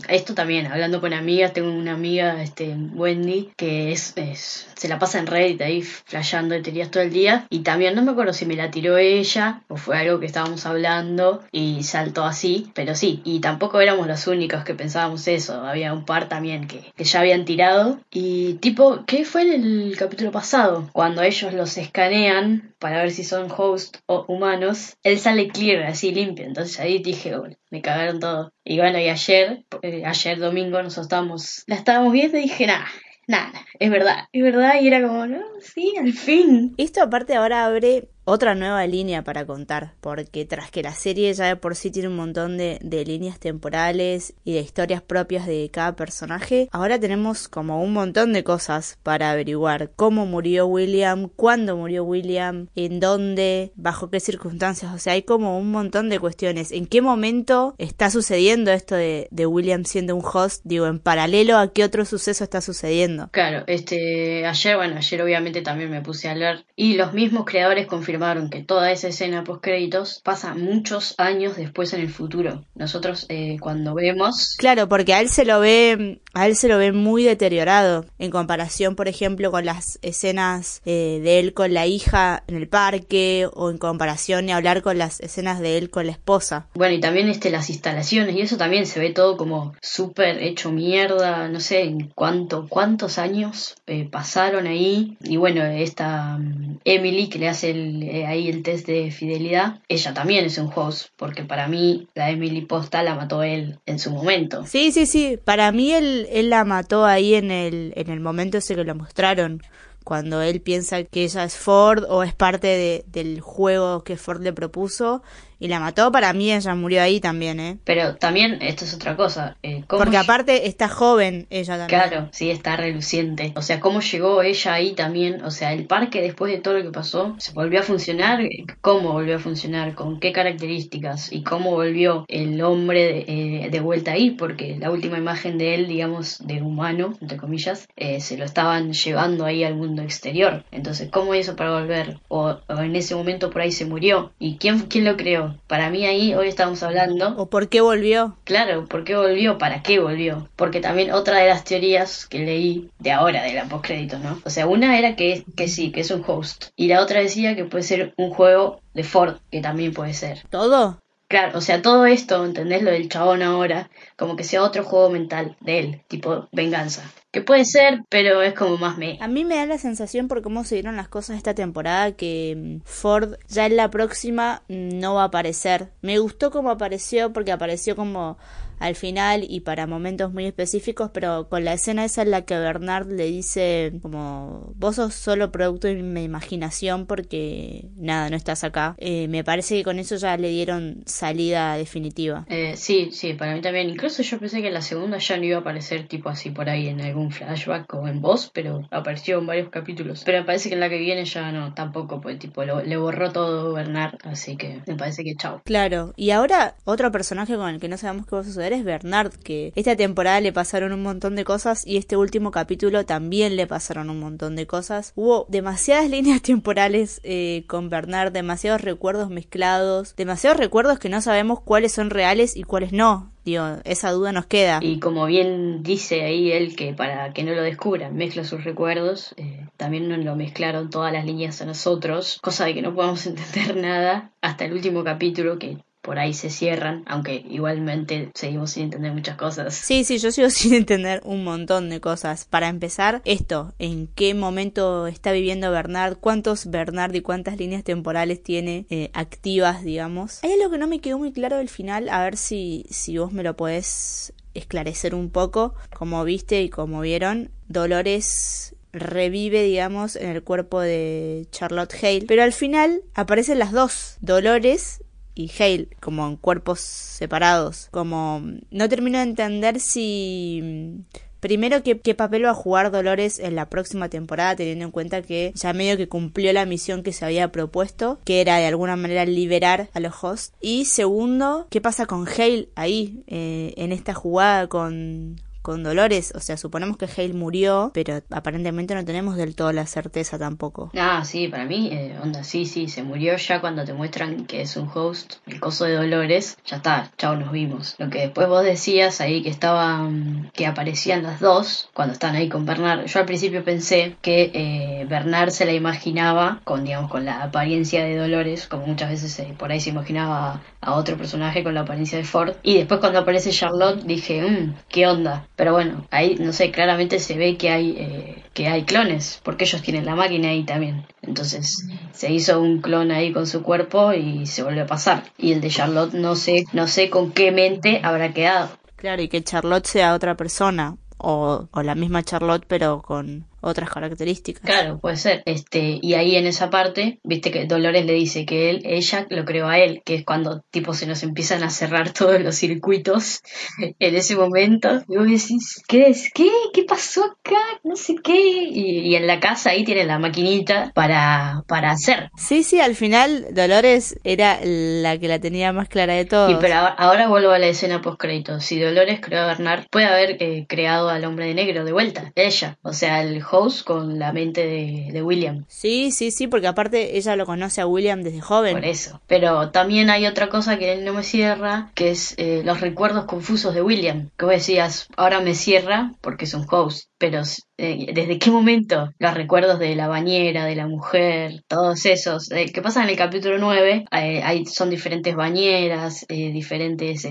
esto 0.08 0.34
también, 0.34 0.66
hablando 0.66 1.00
con 1.00 1.12
amigas, 1.12 1.52
tengo 1.52 1.70
una 1.70 1.94
amiga, 1.94 2.42
este, 2.42 2.74
Wendy, 2.74 3.50
que 3.56 3.92
es, 3.92 4.12
es 4.16 4.68
se 4.76 4.88
la 4.88 4.98
pasa 4.98 5.18
en 5.18 5.26
Reddit 5.26 5.62
ahí 5.62 5.82
flasheando 5.82 6.54
de 6.54 6.62
teorías 6.62 6.90
todo 6.90 7.02
el 7.02 7.12
día. 7.12 7.46
Y 7.50 7.60
también 7.60 7.94
no 7.94 8.02
me 8.02 8.12
acuerdo 8.12 8.32
si 8.32 8.46
me 8.46 8.56
la 8.56 8.70
tiró 8.70 8.98
ella 8.98 9.62
o 9.68 9.76
fue 9.76 9.96
algo 9.98 10.20
que 10.20 10.26
estábamos 10.26 10.66
hablando 10.66 11.42
y 11.50 11.82
saltó 11.82 12.24
así, 12.24 12.70
pero 12.74 12.94
sí, 12.94 13.22
y 13.24 13.40
tampoco 13.40 13.80
éramos 13.80 14.06
los 14.06 14.26
únicos 14.26 14.64
que 14.64 14.74
pensábamos 14.74 15.26
eso, 15.28 15.62
había 15.64 15.92
un 15.92 16.04
par 16.04 16.28
también 16.28 16.66
que, 16.66 16.92
que 16.94 17.04
ya 17.04 17.20
habían 17.20 17.44
tirado. 17.44 18.00
Y 18.10 18.54
tipo, 18.54 19.04
¿qué 19.06 19.24
fue 19.24 19.42
en 19.42 19.64
el 19.64 19.96
capítulo 19.96 20.30
pasado? 20.30 20.88
Cuando 20.92 21.22
ellos 21.22 21.54
los 21.54 21.76
escanean 21.78 22.74
para 22.78 23.02
ver 23.02 23.10
si 23.10 23.24
son 23.24 23.48
host 23.56 23.96
o 24.06 24.24
humanos, 24.28 24.96
él 25.02 25.18
sale 25.18 25.45
clear, 25.48 25.84
así 25.84 26.12
limpio. 26.12 26.44
Entonces 26.44 26.78
ahí 26.80 26.98
dije, 26.98 27.32
me 27.70 27.82
cagaron 27.82 28.20
todo. 28.20 28.52
Y 28.64 28.78
bueno, 28.78 28.98
y 28.98 29.08
ayer, 29.08 29.64
eh, 29.82 30.02
ayer 30.04 30.38
domingo, 30.38 30.82
nosotros 30.82 31.06
estábamos, 31.06 31.64
la 31.66 31.76
estábamos 31.76 32.12
viendo 32.12 32.38
y 32.38 32.42
dije, 32.42 32.66
nada, 32.66 32.86
nada, 33.26 33.52
es 33.78 33.90
verdad, 33.90 34.28
es 34.32 34.42
verdad. 34.42 34.80
Y 34.80 34.88
era 34.88 35.02
como, 35.02 35.26
no, 35.26 35.42
sí, 35.60 35.94
al 35.98 36.12
fin. 36.12 36.74
Esto 36.78 37.02
aparte 37.02 37.34
ahora 37.34 37.64
abre 37.66 38.08
otra 38.26 38.56
nueva 38.56 38.84
línea 38.86 39.22
para 39.22 39.46
contar, 39.46 39.94
porque 40.00 40.44
tras 40.44 40.70
que 40.72 40.82
la 40.82 40.92
serie 40.92 41.32
ya 41.32 41.46
de 41.46 41.54
por 41.54 41.76
sí 41.76 41.92
tiene 41.92 42.08
un 42.08 42.16
montón 42.16 42.58
de, 42.58 42.78
de, 42.82 43.04
líneas 43.04 43.38
temporales 43.38 44.34
y 44.44 44.54
de 44.54 44.60
historias 44.60 45.00
propias 45.00 45.46
de 45.46 45.70
cada 45.72 45.94
personaje, 45.94 46.68
ahora 46.72 46.98
tenemos 46.98 47.46
como 47.46 47.80
un 47.80 47.92
montón 47.92 48.32
de 48.32 48.42
cosas 48.42 48.98
para 49.04 49.30
averiguar 49.30 49.92
cómo 49.94 50.26
murió 50.26 50.66
William, 50.66 51.28
cuándo 51.36 51.76
murió 51.76 52.02
William, 52.02 52.66
en 52.74 52.98
dónde, 52.98 53.70
bajo 53.76 54.10
qué 54.10 54.18
circunstancias, 54.18 54.92
o 54.92 54.98
sea, 54.98 55.12
hay 55.12 55.22
como 55.22 55.56
un 55.56 55.70
montón 55.70 56.08
de 56.08 56.18
cuestiones. 56.18 56.72
¿En 56.72 56.86
qué 56.86 57.00
momento 57.02 57.76
está 57.78 58.10
sucediendo 58.10 58.72
esto 58.72 58.96
de, 58.96 59.28
de 59.30 59.46
William 59.46 59.84
siendo 59.84 60.16
un 60.16 60.24
host? 60.24 60.62
Digo, 60.64 60.86
en 60.86 60.98
paralelo 60.98 61.58
a 61.58 61.72
qué 61.72 61.84
otro 61.84 62.04
suceso 62.04 62.42
está 62.42 62.60
sucediendo. 62.60 63.28
Claro, 63.30 63.62
este, 63.68 64.44
ayer, 64.46 64.76
bueno, 64.76 64.96
ayer 64.96 65.22
obviamente 65.22 65.62
también 65.62 65.90
me 65.90 66.02
puse 66.02 66.28
a 66.28 66.34
leer 66.34 66.66
y 66.74 66.94
los 66.94 67.12
mismos 67.12 67.44
creadores 67.44 67.86
confirmaron 67.86 68.15
que 68.50 68.62
toda 68.62 68.90
esa 68.90 69.08
escena 69.08 69.44
post 69.44 69.62
créditos 69.62 70.20
pasa 70.24 70.54
muchos 70.54 71.14
años 71.18 71.56
después 71.56 71.92
en 71.92 72.00
el 72.00 72.10
futuro. 72.10 72.64
Nosotros 72.74 73.26
eh, 73.28 73.56
cuando 73.60 73.94
vemos 73.94 74.56
Claro, 74.58 74.88
porque 74.88 75.14
a 75.14 75.20
él 75.20 75.28
se 75.28 75.44
lo 75.44 75.60
ve 75.60 76.20
a 76.36 76.46
él 76.46 76.54
se 76.54 76.68
lo 76.68 76.76
ve 76.76 76.92
muy 76.92 77.24
deteriorado 77.24 78.04
en 78.18 78.30
comparación, 78.30 78.94
por 78.94 79.08
ejemplo, 79.08 79.50
con 79.50 79.64
las 79.64 79.98
escenas 80.02 80.82
eh, 80.84 81.18
de 81.22 81.38
él 81.38 81.54
con 81.54 81.72
la 81.72 81.86
hija 81.86 82.44
en 82.46 82.56
el 82.56 82.68
parque 82.68 83.48
o 83.54 83.70
en 83.70 83.78
comparación 83.78 84.46
y 84.46 84.52
hablar 84.52 84.82
con 84.82 84.98
las 84.98 85.18
escenas 85.20 85.60
de 85.60 85.78
él 85.78 85.88
con 85.88 86.04
la 86.04 86.12
esposa. 86.12 86.66
Bueno, 86.74 86.94
y 86.94 87.00
también 87.00 87.30
este 87.30 87.48
las 87.48 87.70
instalaciones 87.70 88.36
y 88.36 88.42
eso 88.42 88.58
también 88.58 88.84
se 88.84 89.00
ve 89.00 89.14
todo 89.14 89.38
como 89.38 89.74
súper 89.80 90.42
hecho 90.42 90.70
mierda, 90.70 91.48
no 91.48 91.58
sé 91.58 91.84
en 91.84 92.08
cuánto 92.14 92.66
cuántos 92.68 93.16
años 93.16 93.74
eh, 93.86 94.06
pasaron 94.10 94.66
ahí 94.66 95.16
y 95.22 95.38
bueno, 95.38 95.64
esta 95.64 96.36
um, 96.36 96.78
Emily 96.84 97.28
que 97.28 97.38
le 97.38 97.48
hace 97.48 97.70
el 97.70 98.02
eh, 98.02 98.26
ahí 98.26 98.50
el 98.50 98.62
test 98.62 98.86
de 98.86 99.10
fidelidad, 99.10 99.80
ella 99.88 100.12
también 100.12 100.44
es 100.44 100.58
un 100.58 100.70
host, 100.74 101.08
porque 101.16 101.44
para 101.44 101.66
mí 101.66 102.08
la 102.14 102.28
Emily 102.28 102.60
Posta 102.60 103.02
la 103.02 103.14
mató 103.14 103.42
él 103.42 103.78
en 103.86 103.98
su 103.98 104.10
momento. 104.10 104.66
Sí, 104.66 104.92
sí, 104.92 105.06
sí, 105.06 105.38
para 105.42 105.72
mí 105.72 105.94
él, 106.30 106.50
la 106.50 106.64
mató 106.64 107.04
ahí 107.04 107.34
en 107.34 107.50
el, 107.50 107.92
en 107.96 108.10
el 108.10 108.20
momento 108.20 108.58
ese 108.58 108.74
que 108.74 108.84
lo 108.84 108.94
mostraron 108.94 109.62
cuando 110.04 110.40
él 110.40 110.60
piensa 110.60 111.02
que 111.02 111.24
ella 111.24 111.42
es 111.44 111.56
Ford 111.56 112.04
o 112.08 112.22
es 112.22 112.32
parte 112.32 112.68
de, 112.68 113.04
del 113.08 113.40
juego 113.40 114.04
que 114.04 114.16
Ford 114.16 114.40
le 114.40 114.52
propuso 114.52 115.22
y 115.58 115.68
la 115.68 115.80
mató, 115.80 116.12
para 116.12 116.32
mí 116.32 116.52
ella 116.52 116.74
murió 116.74 117.02
ahí 117.02 117.20
también, 117.20 117.60
¿eh? 117.60 117.78
Pero 117.84 118.16
también, 118.16 118.58
esto 118.60 118.84
es 118.84 118.94
otra 118.94 119.16
cosa. 119.16 119.56
Eh, 119.62 119.84
Porque 119.88 120.16
aparte 120.16 120.66
está 120.66 120.88
joven 120.88 121.46
ella 121.50 121.78
también. 121.78 122.00
Claro, 122.00 122.28
sí, 122.32 122.50
está 122.50 122.76
reluciente. 122.76 123.52
O 123.56 123.62
sea, 123.62 123.80
cómo 123.80 124.00
llegó 124.00 124.42
ella 124.42 124.74
ahí 124.74 124.94
también. 124.94 125.42
O 125.42 125.50
sea, 125.50 125.72
el 125.72 125.86
parque 125.86 126.20
después 126.20 126.52
de 126.52 126.58
todo 126.58 126.74
lo 126.74 126.82
que 126.82 126.90
pasó, 126.90 127.34
¿se 127.38 127.52
volvió 127.52 127.80
a 127.80 127.82
funcionar? 127.82 128.40
¿Cómo 128.80 129.12
volvió 129.12 129.36
a 129.36 129.38
funcionar? 129.38 129.94
¿Con 129.94 130.20
qué 130.20 130.32
características? 130.32 131.32
¿Y 131.32 131.42
cómo 131.42 131.70
volvió 131.70 132.24
el 132.28 132.60
hombre 132.62 133.04
de, 133.04 133.64
eh, 133.64 133.70
de 133.70 133.80
vuelta 133.80 134.12
ahí? 134.12 134.30
Porque 134.32 134.76
la 134.78 134.90
última 134.90 135.18
imagen 135.18 135.58
de 135.58 135.74
él, 135.74 135.88
digamos, 135.88 136.38
de 136.46 136.60
humano, 136.62 137.14
entre 137.20 137.38
comillas, 137.38 137.86
eh, 137.96 138.20
se 138.20 138.36
lo 138.36 138.44
estaban 138.44 138.92
llevando 138.92 139.44
ahí 139.44 139.64
al 139.64 139.74
mundo 139.76 140.02
exterior. 140.02 140.64
Entonces, 140.70 141.08
¿cómo 141.10 141.34
hizo 141.34 141.56
para 141.56 141.72
volver? 141.80 142.18
O, 142.28 142.56
o 142.68 142.78
en 142.80 142.96
ese 142.96 143.14
momento 143.14 143.50
por 143.50 143.62
ahí 143.62 143.72
se 143.72 143.86
murió. 143.86 144.32
¿Y 144.38 144.56
quién, 144.56 144.80
quién 144.80 145.04
lo 145.04 145.16
creó? 145.16 145.45
Para 145.66 145.90
mí 145.90 146.06
ahí 146.06 146.34
hoy 146.34 146.48
estamos 146.48 146.82
hablando. 146.82 147.34
¿O 147.36 147.46
por 147.46 147.68
qué 147.68 147.80
volvió? 147.80 148.36
Claro, 148.44 148.86
¿por 148.86 149.04
qué 149.04 149.16
volvió? 149.16 149.58
¿Para 149.58 149.82
qué 149.82 149.98
volvió? 149.98 150.48
Porque 150.56 150.80
también 150.80 151.12
otra 151.12 151.38
de 151.38 151.48
las 151.48 151.64
teorías 151.64 152.26
que 152.26 152.40
leí 152.40 152.90
de 152.98 153.12
ahora, 153.12 153.42
de 153.42 153.54
la 153.54 153.64
postcréditos, 153.64 154.20
¿no? 154.20 154.40
O 154.44 154.50
sea, 154.50 154.66
una 154.66 154.98
era 154.98 155.16
que, 155.16 155.44
que 155.56 155.68
sí, 155.68 155.92
que 155.92 156.00
es 156.00 156.10
un 156.10 156.24
host. 156.26 156.66
Y 156.76 156.88
la 156.88 157.02
otra 157.02 157.20
decía 157.20 157.56
que 157.56 157.64
puede 157.64 157.84
ser 157.84 158.14
un 158.16 158.30
juego 158.30 158.80
de 158.94 159.04
Ford, 159.04 159.36
que 159.50 159.60
también 159.60 159.92
puede 159.92 160.14
ser. 160.14 160.42
¿Todo? 160.50 161.00
Claro, 161.28 161.58
o 161.58 161.60
sea, 161.60 161.82
todo 161.82 162.06
esto, 162.06 162.44
¿entendés? 162.44 162.82
Lo 162.82 162.92
del 162.92 163.08
chabón 163.08 163.42
ahora, 163.42 163.90
como 164.16 164.36
que 164.36 164.44
sea 164.44 164.62
otro 164.62 164.84
juego 164.84 165.10
mental 165.10 165.56
de 165.60 165.78
él, 165.80 166.02
tipo 166.06 166.48
venganza. 166.52 167.02
Que 167.32 167.42
puede 167.42 167.64
ser, 167.64 168.04
pero 168.08 168.42
es 168.42 168.54
como 168.54 168.76
más 168.76 168.96
me. 168.96 169.18
A 169.20 169.26
mí 169.26 169.44
me 169.44 169.56
da 169.56 169.66
la 169.66 169.78
sensación 169.78 170.28
por 170.28 170.40
cómo 170.40 170.62
se 170.62 170.76
dieron 170.76 170.94
las 170.94 171.08
cosas 171.08 171.36
esta 171.36 171.54
temporada 171.54 172.12
que 172.12 172.54
mm, 172.56 172.84
Ford 172.84 173.34
ya 173.48 173.66
en 173.66 173.76
la 173.76 173.90
próxima 173.90 174.62
no 174.68 175.14
va 175.14 175.22
a 175.22 175.26
aparecer. 175.26 175.90
Me 176.00 176.18
gustó 176.20 176.52
cómo 176.52 176.70
apareció 176.70 177.32
porque 177.32 177.50
apareció 177.50 177.96
como 177.96 178.38
al 178.78 178.94
final 178.94 179.44
y 179.48 179.60
para 179.60 179.86
momentos 179.86 180.32
muy 180.32 180.46
específicos, 180.46 181.10
pero 181.12 181.48
con 181.48 181.64
la 181.64 181.72
escena 181.72 182.04
esa 182.04 182.22
en 182.22 182.30
la 182.30 182.42
que 182.42 182.58
Bernard 182.58 183.10
le 183.10 183.26
dice 183.26 183.92
como 184.02 184.72
vos 184.76 184.96
sos 184.96 185.14
solo 185.14 185.52
producto 185.52 185.88
de 185.88 185.94
mi 186.02 186.24
imaginación 186.24 187.06
porque 187.06 187.88
nada, 187.96 188.30
no 188.30 188.36
estás 188.36 188.64
acá. 188.64 188.94
Eh, 188.98 189.28
me 189.28 189.44
parece 189.44 189.76
que 189.76 189.84
con 189.84 189.98
eso 189.98 190.16
ya 190.16 190.36
le 190.36 190.48
dieron 190.48 191.02
salida 191.06 191.76
definitiva. 191.76 192.44
Eh, 192.48 192.74
sí, 192.76 193.10
sí, 193.12 193.34
para 193.34 193.54
mí 193.54 193.60
también. 193.60 193.90
Incluso 193.90 194.22
yo 194.22 194.38
pensé 194.38 194.60
que 194.60 194.68
en 194.68 194.74
la 194.74 194.82
segunda 194.82 195.18
ya 195.18 195.36
no 195.36 195.44
iba 195.44 195.58
a 195.58 195.60
aparecer 195.60 196.06
tipo 196.08 196.28
así 196.28 196.50
por 196.50 196.68
ahí 196.68 196.88
en 196.88 197.00
algún 197.00 197.30
flashback 197.30 197.92
o 197.94 198.06
en 198.08 198.20
voz, 198.20 198.50
pero 198.52 198.86
apareció 198.90 199.38
en 199.38 199.46
varios 199.46 199.70
capítulos. 199.70 200.22
Pero 200.24 200.38
me 200.38 200.44
parece 200.44 200.68
que 200.68 200.74
en 200.74 200.80
la 200.80 200.88
que 200.88 200.98
viene 200.98 201.24
ya 201.24 201.52
no, 201.52 201.74
tampoco, 201.74 202.20
pues 202.20 202.38
tipo 202.38 202.64
le 202.64 202.96
borró 202.96 203.32
todo 203.32 203.72
Bernard, 203.72 204.18
así 204.24 204.56
que 204.56 204.82
me 204.86 204.96
parece 204.96 205.24
que 205.24 205.34
chao. 205.36 205.62
Claro, 205.64 206.12
y 206.16 206.30
ahora 206.30 206.74
otro 206.84 207.10
personaje 207.12 207.56
con 207.56 207.68
el 207.68 207.80
que 207.80 207.88
no 207.88 207.96
sabemos 207.96 208.26
qué 208.26 208.36
va 208.36 208.40
a 208.40 208.44
suceder 208.44 208.65
es 208.72 208.84
Bernard, 208.84 209.32
que 209.34 209.72
esta 209.76 209.96
temporada 209.96 210.40
le 210.40 210.52
pasaron 210.52 210.92
un 210.92 211.02
montón 211.02 211.36
de 211.36 211.44
cosas 211.44 211.86
y 211.86 211.96
este 211.96 212.16
último 212.16 212.50
capítulo 212.50 213.04
también 213.04 213.56
le 213.56 213.66
pasaron 213.66 214.10
un 214.10 214.20
montón 214.20 214.56
de 214.56 214.66
cosas. 214.66 215.12
Hubo 215.14 215.46
demasiadas 215.48 216.10
líneas 216.10 216.42
temporales 216.42 217.20
eh, 217.22 217.64
con 217.66 217.90
Bernard, 217.90 218.32
demasiados 218.32 218.80
recuerdos 218.80 219.30
mezclados, 219.30 220.14
demasiados 220.16 220.58
recuerdos 220.58 220.98
que 220.98 221.08
no 221.08 221.20
sabemos 221.20 221.60
cuáles 221.60 221.92
son 221.92 222.10
reales 222.10 222.56
y 222.56 222.62
cuáles 222.62 222.92
no. 222.92 223.32
Digo, 223.46 223.64
esa 223.84 224.10
duda 224.10 224.32
nos 224.32 224.46
queda. 224.46 224.80
Y 224.82 224.98
como 224.98 225.24
bien 225.26 225.84
dice 225.84 226.24
ahí 226.24 226.50
él 226.50 226.74
que 226.74 226.94
para 226.94 227.32
que 227.32 227.44
no 227.44 227.54
lo 227.54 227.62
descubran, 227.62 228.16
mezcla 228.16 228.42
sus 228.42 228.64
recuerdos, 228.64 229.34
eh, 229.36 229.68
también 229.76 230.08
nos 230.08 230.18
lo 230.18 230.34
mezclaron 230.34 230.90
todas 230.90 231.12
las 231.12 231.24
líneas 231.24 231.62
a 231.62 231.64
nosotros, 231.64 232.40
cosa 232.42 232.64
de 232.64 232.74
que 232.74 232.82
no 232.82 232.92
podemos 232.92 233.24
entender 233.28 233.76
nada 233.76 234.32
hasta 234.40 234.64
el 234.64 234.72
último 234.72 235.04
capítulo 235.04 235.60
que 235.60 235.78
por 236.06 236.20
ahí 236.20 236.34
se 236.34 236.50
cierran, 236.50 237.02
aunque 237.06 237.44
igualmente 237.50 238.30
seguimos 238.32 238.70
sin 238.70 238.84
entender 238.84 239.12
muchas 239.12 239.36
cosas. 239.36 239.74
Sí, 239.74 240.04
sí, 240.04 240.18
yo 240.18 240.30
sigo 240.30 240.48
sin 240.50 240.72
entender 240.74 241.20
un 241.24 241.42
montón 241.42 241.90
de 241.90 242.00
cosas. 242.00 242.44
Para 242.44 242.68
empezar, 242.68 243.22
esto, 243.24 243.74
¿en 243.80 244.06
qué 244.06 244.32
momento 244.32 245.08
está 245.08 245.32
viviendo 245.32 245.68
Bernard? 245.72 246.18
¿Cuántos 246.18 246.70
Bernard 246.70 247.12
y 247.16 247.22
cuántas 247.22 247.56
líneas 247.58 247.82
temporales 247.82 248.40
tiene 248.40 248.86
eh, 248.88 249.10
activas, 249.14 249.82
digamos? 249.82 250.44
Hay 250.44 250.52
algo 250.52 250.70
que 250.70 250.78
no 250.78 250.86
me 250.86 251.00
quedó 251.00 251.18
muy 251.18 251.32
claro 251.32 251.56
del 251.56 251.68
final, 251.68 252.08
a 252.08 252.22
ver 252.22 252.36
si, 252.36 252.86
si 252.88 253.18
vos 253.18 253.32
me 253.32 253.42
lo 253.42 253.56
podés 253.56 254.32
esclarecer 254.54 255.12
un 255.12 255.30
poco. 255.30 255.74
Como 255.92 256.22
viste 256.22 256.62
y 256.62 256.70
como 256.70 257.00
vieron, 257.00 257.50
Dolores 257.66 258.76
revive, 258.92 259.64
digamos, 259.64 260.14
en 260.14 260.30
el 260.30 260.44
cuerpo 260.44 260.80
de 260.80 261.48
Charlotte 261.50 261.94
Hale. 262.00 262.26
Pero 262.28 262.44
al 262.44 262.52
final 262.52 263.02
aparecen 263.14 263.58
las 263.58 263.72
dos, 263.72 264.18
Dolores 264.20 265.02
y 265.36 265.52
Hale 265.56 265.88
como 266.00 266.26
en 266.26 266.36
cuerpos 266.36 266.80
separados. 266.80 267.88
Como 267.92 268.42
no 268.70 268.88
termino 268.88 269.18
de 269.18 269.24
entender 269.24 269.78
si 269.78 271.04
Primero, 271.40 271.82
¿qué, 271.82 272.00
¿qué, 272.00 272.14
papel 272.14 272.44
va 272.44 272.50
a 272.50 272.54
jugar 272.54 272.90
Dolores 272.90 273.38
en 273.38 273.54
la 273.54 273.68
próxima 273.68 274.08
temporada, 274.08 274.56
teniendo 274.56 274.86
en 274.86 274.90
cuenta 274.90 275.22
que 275.22 275.52
ya 275.54 275.72
medio 275.74 275.96
que 275.96 276.08
cumplió 276.08 276.52
la 276.52 276.64
misión 276.64 277.02
que 277.02 277.12
se 277.12 277.24
había 277.24 277.52
propuesto, 277.52 278.18
que 278.24 278.40
era 278.40 278.56
de 278.56 278.66
alguna 278.66 278.96
manera 278.96 279.24
liberar 279.26 279.90
a 279.92 280.00
los 280.00 280.14
hosts. 280.24 280.54
Y 280.60 280.86
segundo, 280.86 281.68
¿qué 281.70 281.80
pasa 281.80 282.06
con 282.06 282.26
Hale 282.26 282.70
ahí, 282.74 283.22
eh, 283.26 283.74
en 283.76 283.92
esta 283.92 284.14
jugada 284.14 284.66
con, 284.66 285.36
con 285.66 285.82
Dolores. 285.82 286.32
O 286.36 286.38
sea, 286.38 286.56
suponemos 286.56 286.96
que 286.96 287.06
Hale 287.06 287.34
murió, 287.34 287.90
pero 287.92 288.22
aparentemente 288.30 288.94
no 288.94 289.04
tenemos 289.04 289.34
del 289.34 289.56
todo 289.56 289.72
la 289.72 289.84
certeza 289.84 290.38
tampoco. 290.38 290.92
Ah, 290.96 291.24
sí, 291.24 291.48
para 291.48 291.64
mí, 291.64 291.88
eh, 291.90 292.16
onda, 292.22 292.44
sí, 292.44 292.66
sí, 292.66 292.86
se 292.86 293.02
murió 293.02 293.36
ya 293.36 293.60
cuando 293.60 293.84
te 293.84 293.92
muestran 293.92 294.46
que 294.46 294.60
es 294.60 294.76
un 294.76 294.88
host, 294.94 295.34
el 295.44 295.58
coso 295.58 295.84
de 295.84 295.94
Dolores, 295.94 296.56
ya 296.64 296.76
está, 296.76 297.10
chao, 297.18 297.34
nos 297.34 297.50
vimos. 297.50 297.96
Lo 297.98 298.08
que 298.10 298.20
después 298.20 298.46
vos 298.46 298.62
decías 298.62 299.20
ahí 299.20 299.42
que 299.42 299.48
estaban, 299.48 300.52
que 300.54 300.68
aparecían 300.68 301.24
las 301.24 301.40
dos 301.40 301.90
cuando 301.92 302.12
estaban 302.12 302.36
ahí 302.36 302.48
con 302.48 302.64
Bernard. 302.64 303.06
Yo 303.06 303.18
al 303.18 303.26
principio 303.26 303.64
pensé 303.64 304.16
que 304.22 304.52
eh, 304.54 305.06
Bernard 305.08 305.50
se 305.50 305.64
la 305.64 305.72
imaginaba 305.72 306.60
con, 306.62 306.84
digamos, 306.84 307.10
con 307.10 307.24
la 307.24 307.42
apariencia 307.42 308.04
de 308.04 308.16
Dolores, 308.16 308.68
como 308.68 308.86
muchas 308.86 309.10
veces 309.10 309.36
eh, 309.40 309.52
por 309.58 309.72
ahí 309.72 309.80
se 309.80 309.90
imaginaba 309.90 310.62
a 310.80 310.94
otro 310.94 311.16
personaje 311.16 311.64
con 311.64 311.74
la 311.74 311.80
apariencia 311.80 312.18
de 312.18 312.24
Ford. 312.24 312.54
Y 312.62 312.78
después 312.78 313.00
cuando 313.00 313.18
aparece 313.18 313.50
Charlotte 313.50 314.04
dije, 314.04 314.42
mmm, 314.42 314.74
¿qué 314.88 315.08
onda? 315.08 315.48
Pero 315.56 315.72
bueno, 315.72 316.06
ahí 316.10 316.36
no 316.38 316.52
sé, 316.52 316.70
claramente 316.70 317.18
se 317.18 317.36
ve 317.36 317.56
que 317.56 317.70
hay 317.70 317.96
eh, 317.98 318.42
que 318.52 318.68
hay 318.68 318.84
clones, 318.84 319.40
porque 319.42 319.64
ellos 319.64 319.82
tienen 319.82 320.04
la 320.04 320.14
máquina 320.14 320.50
ahí 320.50 320.64
también. 320.64 321.06
Entonces 321.22 321.88
se 322.12 322.32
hizo 322.32 322.60
un 322.60 322.80
clon 322.80 323.10
ahí 323.10 323.32
con 323.32 323.46
su 323.46 323.62
cuerpo 323.62 324.12
y 324.12 324.46
se 324.46 324.62
volvió 324.62 324.84
a 324.84 324.86
pasar. 324.86 325.24
Y 325.38 325.52
el 325.52 325.60
de 325.60 325.70
Charlotte 325.70 326.14
no 326.14 326.36
sé, 326.36 326.64
no 326.72 326.86
sé 326.86 327.10
con 327.10 327.32
qué 327.32 327.52
mente 327.52 328.00
habrá 328.02 328.32
quedado. 328.32 328.70
Claro, 328.96 329.22
y 329.22 329.28
que 329.28 329.42
Charlotte 329.42 329.86
sea 329.86 330.14
otra 330.14 330.36
persona. 330.36 330.96
O, 331.18 331.66
o 331.72 331.82
la 331.82 331.94
misma 331.94 332.22
Charlotte 332.22 332.66
pero 332.68 333.00
con 333.00 333.46
otras 333.66 333.90
características. 333.90 334.62
Claro, 334.62 334.98
puede 334.98 335.16
ser. 335.16 335.42
Este, 335.44 335.98
y 336.00 336.14
ahí 336.14 336.36
en 336.36 336.46
esa 336.46 336.70
parte, 336.70 337.20
viste 337.22 337.50
que 337.50 337.66
Dolores 337.66 338.06
le 338.06 338.12
dice 338.12 338.46
que 338.46 338.70
él, 338.70 338.82
ella 338.84 339.26
lo 339.30 339.44
creó 339.44 339.68
a 339.68 339.78
él, 339.78 340.02
que 340.04 340.14
es 340.14 340.24
cuando 340.24 340.62
tipo 340.70 340.94
se 340.94 341.06
nos 341.06 341.22
empiezan 341.22 341.62
a 341.62 341.70
cerrar 341.70 342.12
todos 342.12 342.40
los 342.40 342.54
circuitos 342.56 343.42
en 343.98 344.16
ese 344.16 344.36
momento. 344.36 345.02
Y 345.08 345.16
vos 345.16 345.26
decís, 345.26 345.82
¿qué 345.88 346.08
es? 346.08 346.30
¿Qué? 346.32 346.50
¿Qué 346.72 346.84
pasó 346.84 347.24
acá? 347.24 347.60
No 347.84 347.96
sé 347.96 348.16
qué. 348.22 348.68
Y, 348.70 349.14
en 349.16 349.26
la 349.26 349.40
casa 349.40 349.70
ahí 349.70 349.82
tiene 349.84 350.04
la 350.04 350.18
maquinita 350.18 350.92
para, 350.94 351.64
para 351.66 351.90
hacer. 351.90 352.30
Sí, 352.36 352.62
sí, 352.62 352.80
al 352.80 352.94
final 352.94 353.46
Dolores 353.52 354.18
era 354.24 354.60
la 354.62 355.18
que 355.18 355.28
la 355.28 355.38
tenía 355.38 355.72
más 355.72 355.88
clara 355.88 356.14
de 356.14 356.26
todo. 356.26 356.50
Y 356.50 356.56
pero 356.56 356.74
ahora, 356.76 357.28
vuelvo 357.28 357.50
a 357.50 357.58
la 357.58 357.68
escena 357.68 358.02
post 358.02 358.20
crédito. 358.20 358.60
Si 358.60 358.78
Dolores 358.78 359.20
creó 359.20 359.42
a 359.42 359.46
Bernard, 359.46 359.86
puede 359.90 360.06
haber 360.06 360.36
eh, 360.40 360.66
creado 360.68 361.08
al 361.08 361.24
hombre 361.24 361.46
de 361.46 361.54
negro 361.54 361.84
de 361.84 361.92
vuelta. 361.92 362.32
Ella. 362.34 362.78
O 362.82 362.92
sea, 362.92 363.22
el 363.22 363.42
con 363.84 364.18
la 364.18 364.32
mente 364.32 364.66
de, 364.66 365.22
William. 365.22 365.64
Sí, 365.68 366.10
sí, 366.12 366.30
sí, 366.30 366.46
porque 366.46 366.66
aparte 366.66 367.16
ella 367.16 367.36
lo 367.36 367.46
conoce 367.46 367.80
a 367.80 367.86
William 367.86 368.22
desde 368.22 368.40
joven. 368.40 368.74
Por 368.74 368.84
eso. 368.84 369.20
Pero 369.26 369.70
también 369.70 370.10
hay 370.10 370.26
otra 370.26 370.48
cosa 370.48 370.78
que 370.78 370.96
no 370.96 371.14
me 371.14 371.22
cierra, 371.22 371.90
que 371.94 372.10
es 372.10 372.34
eh, 372.36 372.62
los 372.64 372.80
recuerdos 372.80 373.24
confusos 373.24 373.74
de 373.74 373.82
William. 373.82 374.30
Que 374.36 374.44
vos 374.44 374.54
decías, 374.54 375.08
ahora 375.16 375.40
me 375.40 375.54
cierra 375.54 376.12
porque 376.20 376.44
es 376.44 376.54
un 376.54 376.66
host 376.70 377.08
pero 377.18 377.42
eh, 377.78 378.12
¿desde 378.14 378.38
qué 378.38 378.50
momento? 378.50 379.10
Los 379.18 379.34
recuerdos 379.34 379.78
de 379.78 379.94
la 379.96 380.08
bañera, 380.08 380.64
de 380.64 380.76
la 380.76 380.86
mujer, 380.86 381.62
todos 381.68 382.04
esos. 382.06 382.50
Eh, 382.50 382.72
¿Qué 382.72 382.82
pasa 382.82 383.02
en 383.02 383.10
el 383.10 383.16
capítulo 383.16 383.58
9? 383.58 384.06
Eh, 384.10 384.42
hay, 384.42 384.66
son 384.66 384.90
diferentes 384.90 385.34
bañeras, 385.34 386.26
diferentes... 386.28 387.26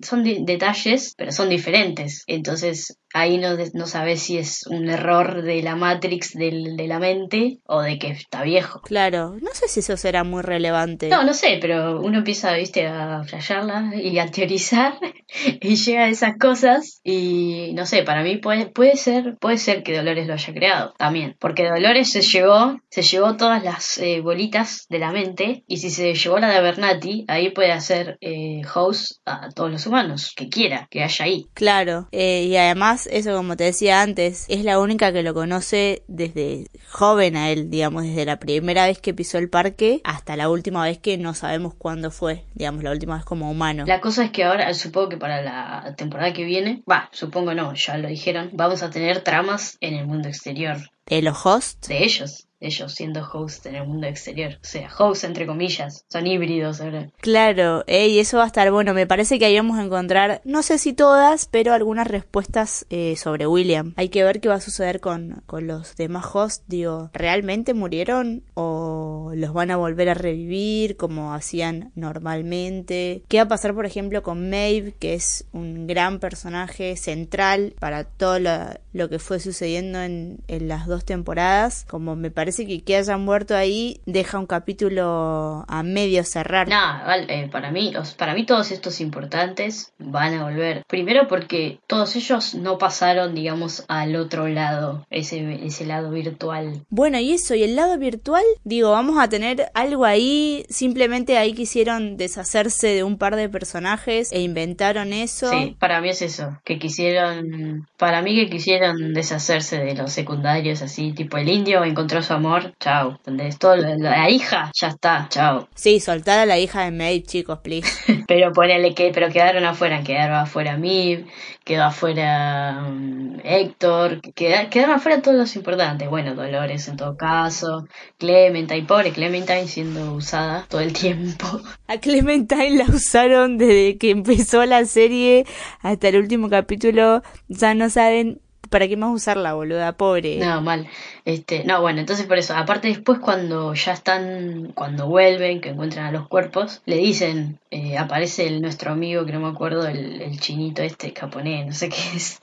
son 0.00 0.24
detalles, 0.24 1.14
pero 1.16 1.32
son 1.32 1.48
diferentes. 1.48 2.24
Entonces 2.26 2.98
ahí 3.14 3.38
no, 3.38 3.56
no 3.74 3.86
sabes 3.86 4.22
si 4.22 4.38
es 4.38 4.66
un 4.66 4.88
error 4.90 5.42
de 5.42 5.62
la 5.62 5.76
Matrix 5.76 6.32
del, 6.32 6.76
de 6.76 6.88
la 6.88 6.98
mente 6.98 7.58
o 7.64 7.80
de 7.80 7.98
que 7.98 8.08
está 8.08 8.42
viejo. 8.42 8.80
Claro, 8.80 9.36
no 9.40 9.50
sé 9.52 9.68
si 9.68 9.80
eso 9.80 9.96
será 9.96 10.24
muy 10.24 10.42
relevante. 10.42 11.08
No, 11.08 11.22
no 11.22 11.32
sé, 11.32 11.58
pero 11.60 12.00
uno 12.00 12.18
empieza, 12.18 12.52
viste, 12.54 12.86
a 12.86 13.22
flashearla 13.22 13.92
y 13.94 14.18
a 14.18 14.26
teorizar 14.26 14.94
y 15.60 15.76
llega 15.76 16.04
a 16.04 16.08
esas 16.08 16.36
cosas 16.38 17.00
y 17.04 17.72
no 17.74 17.86
sé, 17.86 18.02
para 18.02 18.22
mí 18.22 18.38
puede, 18.38 18.66
puede 18.66 18.96
ser 18.96 19.13
puede 19.40 19.58
ser 19.58 19.82
que 19.82 19.96
Dolores 19.96 20.26
lo 20.26 20.34
haya 20.34 20.52
creado 20.52 20.94
también, 20.96 21.36
porque 21.38 21.68
Dolores 21.68 22.10
se 22.10 22.22
llevó, 22.22 22.78
se 22.90 23.02
llevó 23.02 23.36
todas 23.36 23.62
las 23.62 23.98
eh, 23.98 24.20
bolitas 24.20 24.86
de 24.88 24.98
la 24.98 25.12
mente 25.12 25.64
y 25.66 25.78
si 25.78 25.90
se 25.90 26.14
llevó 26.14 26.38
la 26.38 26.50
de 26.50 26.60
Bernati, 26.60 27.24
ahí 27.28 27.50
puede 27.50 27.72
hacer 27.72 28.18
eh, 28.20 28.62
host 28.74 29.20
a 29.26 29.50
todos 29.50 29.70
los 29.70 29.86
humanos 29.86 30.32
que 30.36 30.48
quiera, 30.48 30.88
que 30.90 31.02
haya 31.02 31.24
ahí. 31.24 31.46
Claro, 31.54 32.08
eh, 32.12 32.44
y 32.44 32.56
además 32.56 33.08
eso 33.10 33.36
como 33.36 33.56
te 33.56 33.64
decía 33.64 34.02
antes, 34.02 34.46
es 34.48 34.64
la 34.64 34.78
única 34.78 35.12
que 35.12 35.22
lo 35.22 35.34
conoce 35.34 36.02
desde 36.08 36.66
joven 36.90 37.36
a 37.36 37.50
él, 37.50 37.70
digamos, 37.70 38.04
desde 38.04 38.24
la 38.24 38.38
primera 38.38 38.86
vez 38.86 38.98
que 38.98 39.14
pisó 39.14 39.38
el 39.38 39.48
parque 39.48 40.00
hasta 40.04 40.36
la 40.36 40.48
última 40.48 40.84
vez 40.84 40.98
que 40.98 41.18
no 41.18 41.34
sabemos 41.34 41.74
cuándo 41.74 42.10
fue, 42.10 42.44
digamos, 42.54 42.82
la 42.82 42.90
última 42.90 43.16
vez 43.16 43.24
como 43.24 43.50
humano. 43.50 43.84
La 43.86 44.00
cosa 44.00 44.24
es 44.24 44.30
que 44.30 44.44
ahora, 44.44 44.72
supongo 44.74 45.10
que 45.10 45.16
para 45.16 45.42
la 45.42 45.94
temporada 45.96 46.32
que 46.32 46.44
viene, 46.44 46.82
va, 46.90 47.08
supongo 47.12 47.54
no, 47.54 47.74
ya 47.74 47.98
lo 47.98 48.08
dijeron, 48.08 48.50
vamos 48.52 48.82
a 48.82 48.90
tener 48.90 49.03
tramas 49.22 49.76
en 49.80 49.94
el 49.94 50.06
mundo 50.06 50.28
exterior. 50.28 50.90
¿De 51.06 51.20
los 51.20 51.44
hosts? 51.44 51.88
De 51.88 52.04
ellos 52.04 52.46
ellos 52.66 52.94
siendo 52.94 53.20
hosts 53.32 53.66
en 53.66 53.76
el 53.76 53.86
mundo 53.86 54.06
exterior. 54.06 54.54
O 54.54 54.66
sea, 54.66 54.88
hosts 54.98 55.24
entre 55.24 55.46
comillas, 55.46 56.04
son 56.08 56.26
híbridos. 56.26 56.80
Claro, 57.20 57.84
y 57.86 58.18
eso 58.18 58.38
va 58.38 58.44
a 58.44 58.48
estar 58.48 58.70
bueno. 58.70 58.94
Me 58.94 59.06
parece 59.06 59.38
que 59.38 59.46
ahí 59.46 59.56
vamos 59.56 59.78
a 59.78 59.84
encontrar, 59.84 60.40
no 60.44 60.62
sé 60.62 60.78
si 60.78 60.92
todas, 60.92 61.46
pero 61.46 61.72
algunas 61.72 62.06
respuestas 62.06 62.86
eh, 62.90 63.16
sobre 63.16 63.46
William. 63.46 63.94
Hay 63.96 64.08
que 64.08 64.24
ver 64.24 64.40
qué 64.40 64.48
va 64.48 64.56
a 64.56 64.60
suceder 64.60 65.00
con, 65.00 65.42
con 65.46 65.66
los 65.66 65.96
demás 65.96 66.26
hosts. 66.32 66.64
Digo, 66.66 67.10
¿realmente 67.12 67.74
murieron 67.74 68.44
o 68.54 69.32
los 69.34 69.52
van 69.52 69.70
a 69.70 69.76
volver 69.76 70.08
a 70.08 70.14
revivir 70.14 70.96
como 70.96 71.34
hacían 71.34 71.92
normalmente? 71.94 73.22
¿Qué 73.28 73.38
va 73.38 73.44
a 73.44 73.48
pasar, 73.48 73.74
por 73.74 73.86
ejemplo, 73.86 74.22
con 74.22 74.50
Maeve, 74.50 74.94
que 74.98 75.14
es 75.14 75.46
un 75.52 75.86
gran 75.86 76.20
personaje 76.20 76.96
central 76.96 77.74
para 77.78 78.04
todo 78.04 78.38
lo, 78.38 79.08
que 79.08 79.18
fue 79.18 79.40
sucediendo 79.40 80.00
en, 80.00 80.38
en 80.48 80.68
las 80.68 80.86
dos 80.86 81.04
temporadas? 81.04 81.84
Como 81.88 82.16
me 82.16 82.30
parece 82.30 82.53
que 82.56 82.84
que 82.84 82.96
hayan 82.96 83.24
muerto 83.24 83.56
ahí 83.56 84.00
deja 84.06 84.38
un 84.38 84.46
capítulo 84.46 85.64
a 85.66 85.82
medio 85.82 86.24
cerrar. 86.24 86.68
No, 86.68 86.76
vale, 86.76 87.48
para 87.50 87.70
mí, 87.70 87.92
para 88.16 88.34
mí 88.34 88.46
todos 88.46 88.70
estos 88.70 89.00
importantes 89.00 89.92
van 89.98 90.34
a 90.34 90.44
volver. 90.44 90.82
Primero 90.86 91.26
porque 91.28 91.78
todos 91.86 92.14
ellos 92.16 92.54
no 92.54 92.78
pasaron, 92.78 93.34
digamos, 93.34 93.84
al 93.88 94.16
otro 94.16 94.48
lado, 94.48 95.06
ese, 95.10 95.64
ese 95.64 95.86
lado 95.86 96.10
virtual. 96.10 96.84
Bueno, 96.90 97.18
y 97.18 97.32
eso, 97.32 97.54
y 97.54 97.62
el 97.62 97.76
lado 97.76 97.98
virtual, 97.98 98.44
digo, 98.64 98.92
vamos 98.92 99.18
a 99.18 99.28
tener 99.28 99.70
algo 99.74 100.04
ahí, 100.04 100.64
simplemente 100.68 101.38
ahí 101.38 101.54
quisieron 101.54 102.16
deshacerse 102.16 102.88
de 102.88 103.02
un 103.04 103.18
par 103.18 103.36
de 103.36 103.48
personajes 103.48 104.30
e 104.32 104.40
inventaron 104.40 105.12
eso. 105.12 105.50
Sí, 105.50 105.76
para 105.78 106.00
mí 106.00 106.10
es 106.10 106.22
eso, 106.22 106.58
que 106.64 106.78
quisieron, 106.78 107.86
para 107.96 108.22
mí 108.22 108.34
que 108.34 108.50
quisieron 108.50 109.14
deshacerse 109.14 109.78
de 109.78 109.94
los 109.94 110.12
secundarios 110.12 110.82
así, 110.82 111.12
tipo 111.12 111.36
el 111.36 111.48
indio 111.48 111.84
encontró 111.84 112.22
su 112.22 112.32
amor, 112.32 112.43
chao, 112.78 113.10
¿entendés? 113.10 113.58
Todo, 113.58 113.76
la, 113.76 114.30
hija, 114.30 114.70
ya 114.74 114.88
está, 114.88 115.26
chao. 115.28 115.68
Sí, 115.74 116.00
soltar 116.00 116.38
a 116.38 116.46
la 116.46 116.58
hija 116.58 116.84
de 116.84 116.90
Maeve, 116.90 117.22
chicos, 117.22 117.58
please. 117.60 117.88
pero 118.28 118.52
ponele 118.52 118.94
que, 118.94 119.10
pero 119.12 119.28
quedaron 119.30 119.64
afuera, 119.64 120.02
quedaron 120.02 120.36
afuera 120.36 120.76
Mib, 120.76 121.26
quedó 121.64 121.84
afuera 121.84 122.84
um, 122.86 123.38
Héctor, 123.42 124.20
quedaron 124.34 124.96
afuera 124.96 125.22
todos 125.22 125.36
los 125.36 125.56
importantes. 125.56 126.08
Bueno, 126.08 126.34
Dolores 126.34 126.88
en 126.88 126.96
todo 126.96 127.16
caso, 127.16 127.86
Clementine, 128.18 128.86
pobre 128.86 129.12
Clementine 129.12 129.66
siendo 129.66 130.14
usada 130.14 130.66
todo 130.68 130.80
el 130.80 130.92
tiempo. 130.92 131.46
A 131.88 131.98
Clementine 131.98 132.76
la 132.76 132.84
usaron 132.84 133.58
desde 133.58 133.98
que 133.98 134.10
empezó 134.10 134.64
la 134.64 134.84
serie 134.84 135.46
hasta 135.80 136.08
el 136.08 136.16
último 136.16 136.48
capítulo. 136.48 137.22
Ya 137.48 137.74
no 137.74 137.90
saben 137.90 138.40
¿para 138.74 138.88
qué 138.88 138.96
más 138.96 139.14
usarla, 139.14 139.54
boluda? 139.54 139.92
Pobre. 139.92 140.38
No, 140.38 140.60
mal. 140.60 140.88
Este, 141.24 141.62
no, 141.62 141.80
bueno, 141.80 142.00
entonces 142.00 142.26
por 142.26 142.38
eso, 142.38 142.56
aparte 142.56 142.88
después 142.88 143.20
cuando 143.20 143.72
ya 143.72 143.92
están, 143.92 144.72
cuando 144.74 145.06
vuelven, 145.06 145.60
que 145.60 145.68
encuentran 145.68 146.06
a 146.06 146.10
los 146.10 146.26
cuerpos, 146.26 146.82
le 146.84 146.96
dicen, 146.96 147.60
eh, 147.70 147.96
aparece 147.96 148.48
el, 148.48 148.60
nuestro 148.60 148.90
amigo, 148.90 149.24
que 149.24 149.32
no 149.32 149.38
me 149.38 149.46
acuerdo, 149.46 149.86
el, 149.86 150.40
chinito 150.40 150.82
este 150.82 151.14
japonés, 151.16 151.64
no 151.64 151.72
sé 151.72 151.88
qué 151.88 152.16
es, 152.16 152.40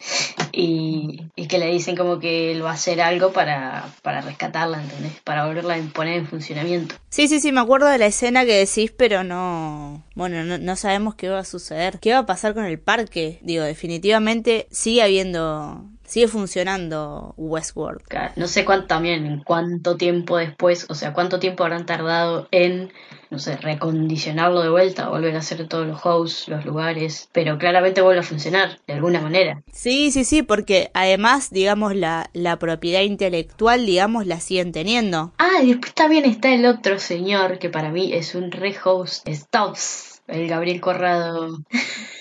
y, 0.54 1.20
y, 1.36 1.48
que 1.48 1.60
le 1.60 1.68
dicen 1.68 1.98
como 1.98 2.18
que 2.20 2.54
él 2.54 2.64
va 2.64 2.70
a 2.70 2.76
hacer 2.76 3.02
algo 3.02 3.34
para, 3.34 3.90
para 4.02 4.22
rescatarla, 4.22 4.82
¿entendés? 4.82 5.20
Para 5.26 5.46
volverla 5.46 5.76
a 5.76 5.82
poner 5.94 6.20
en 6.20 6.28
funcionamiento. 6.28 6.96
Sí, 7.10 7.28
sí, 7.28 7.42
sí, 7.42 7.52
me 7.52 7.60
acuerdo 7.60 7.88
de 7.88 7.98
la 7.98 8.06
escena 8.06 8.46
que 8.46 8.56
decís, 8.56 8.94
pero 8.96 9.26
no, 9.26 10.06
bueno, 10.16 10.46
no, 10.46 10.58
no 10.58 10.76
sabemos 10.78 11.16
qué 11.16 11.28
va 11.28 11.40
a 11.40 11.44
suceder. 11.44 12.00
¿Qué 12.00 12.14
va 12.14 12.20
a 12.20 12.26
pasar 12.26 12.54
con 12.54 12.64
el 12.64 12.80
parque? 12.80 13.40
Digo, 13.42 13.66
definitivamente 13.66 14.68
sigue 14.72 15.04
habiendo 15.04 15.92
sigue 16.12 16.27
funcionando 16.27 17.34
Westworld. 17.38 18.01
No 18.36 18.48
sé 18.48 18.65
cuánto 18.65 18.88
también, 18.88 19.41
cuánto 19.46 19.96
tiempo 19.96 20.36
después, 20.36 20.86
o 20.89 20.94
sea, 20.94 21.13
cuánto 21.13 21.39
tiempo 21.39 21.63
habrán 21.63 21.86
tardado 21.86 22.50
en, 22.51 22.91
no 23.30 23.39
sé, 23.39 23.56
recondicionarlo 23.56 24.62
de 24.62 24.70
vuelta, 24.70 25.08
volver 25.08 25.34
a 25.36 25.39
hacer 25.39 25.65
todos 25.70 25.88
los 25.88 26.06
hosts, 26.06 26.50
los 26.50 26.65
lugares, 26.65 27.30
pero 27.32 27.58
claramente 27.58 28.01
vuelve 28.01 28.20
a 28.20 28.24
funcionar 28.24 28.77
de 28.88 28.94
alguna 28.96 29.22
manera. 29.22 29.63
Sí, 29.72 30.12
sí, 30.12 30.25
sí, 30.25 30.41
porque 30.41 30.91
además, 30.94 31.50
digamos, 31.50 31.96
la, 31.96 32.30
la 32.34 32.60
propiedad 32.60 33.03
intelectual, 33.03 33.86
digamos, 33.86 34.27
la 34.27 34.41
siguen 34.41 34.74
teniendo. 34.74 35.32
Ah, 35.38 35.63
y 35.63 35.70
después 35.70 35.94
también 35.94 36.25
está 36.25 36.53
el 36.53 36.65
otro 36.65 37.00
señor 37.00 37.58
que 37.58 37.70
para 37.70 37.89
mí 37.89 38.12
es 38.12 38.36
un 38.36 38.51
re-host, 38.51 39.25
Stops, 39.30 40.24
el 40.27 40.50
Gabriel 40.50 40.82
Corrado. 40.82 41.60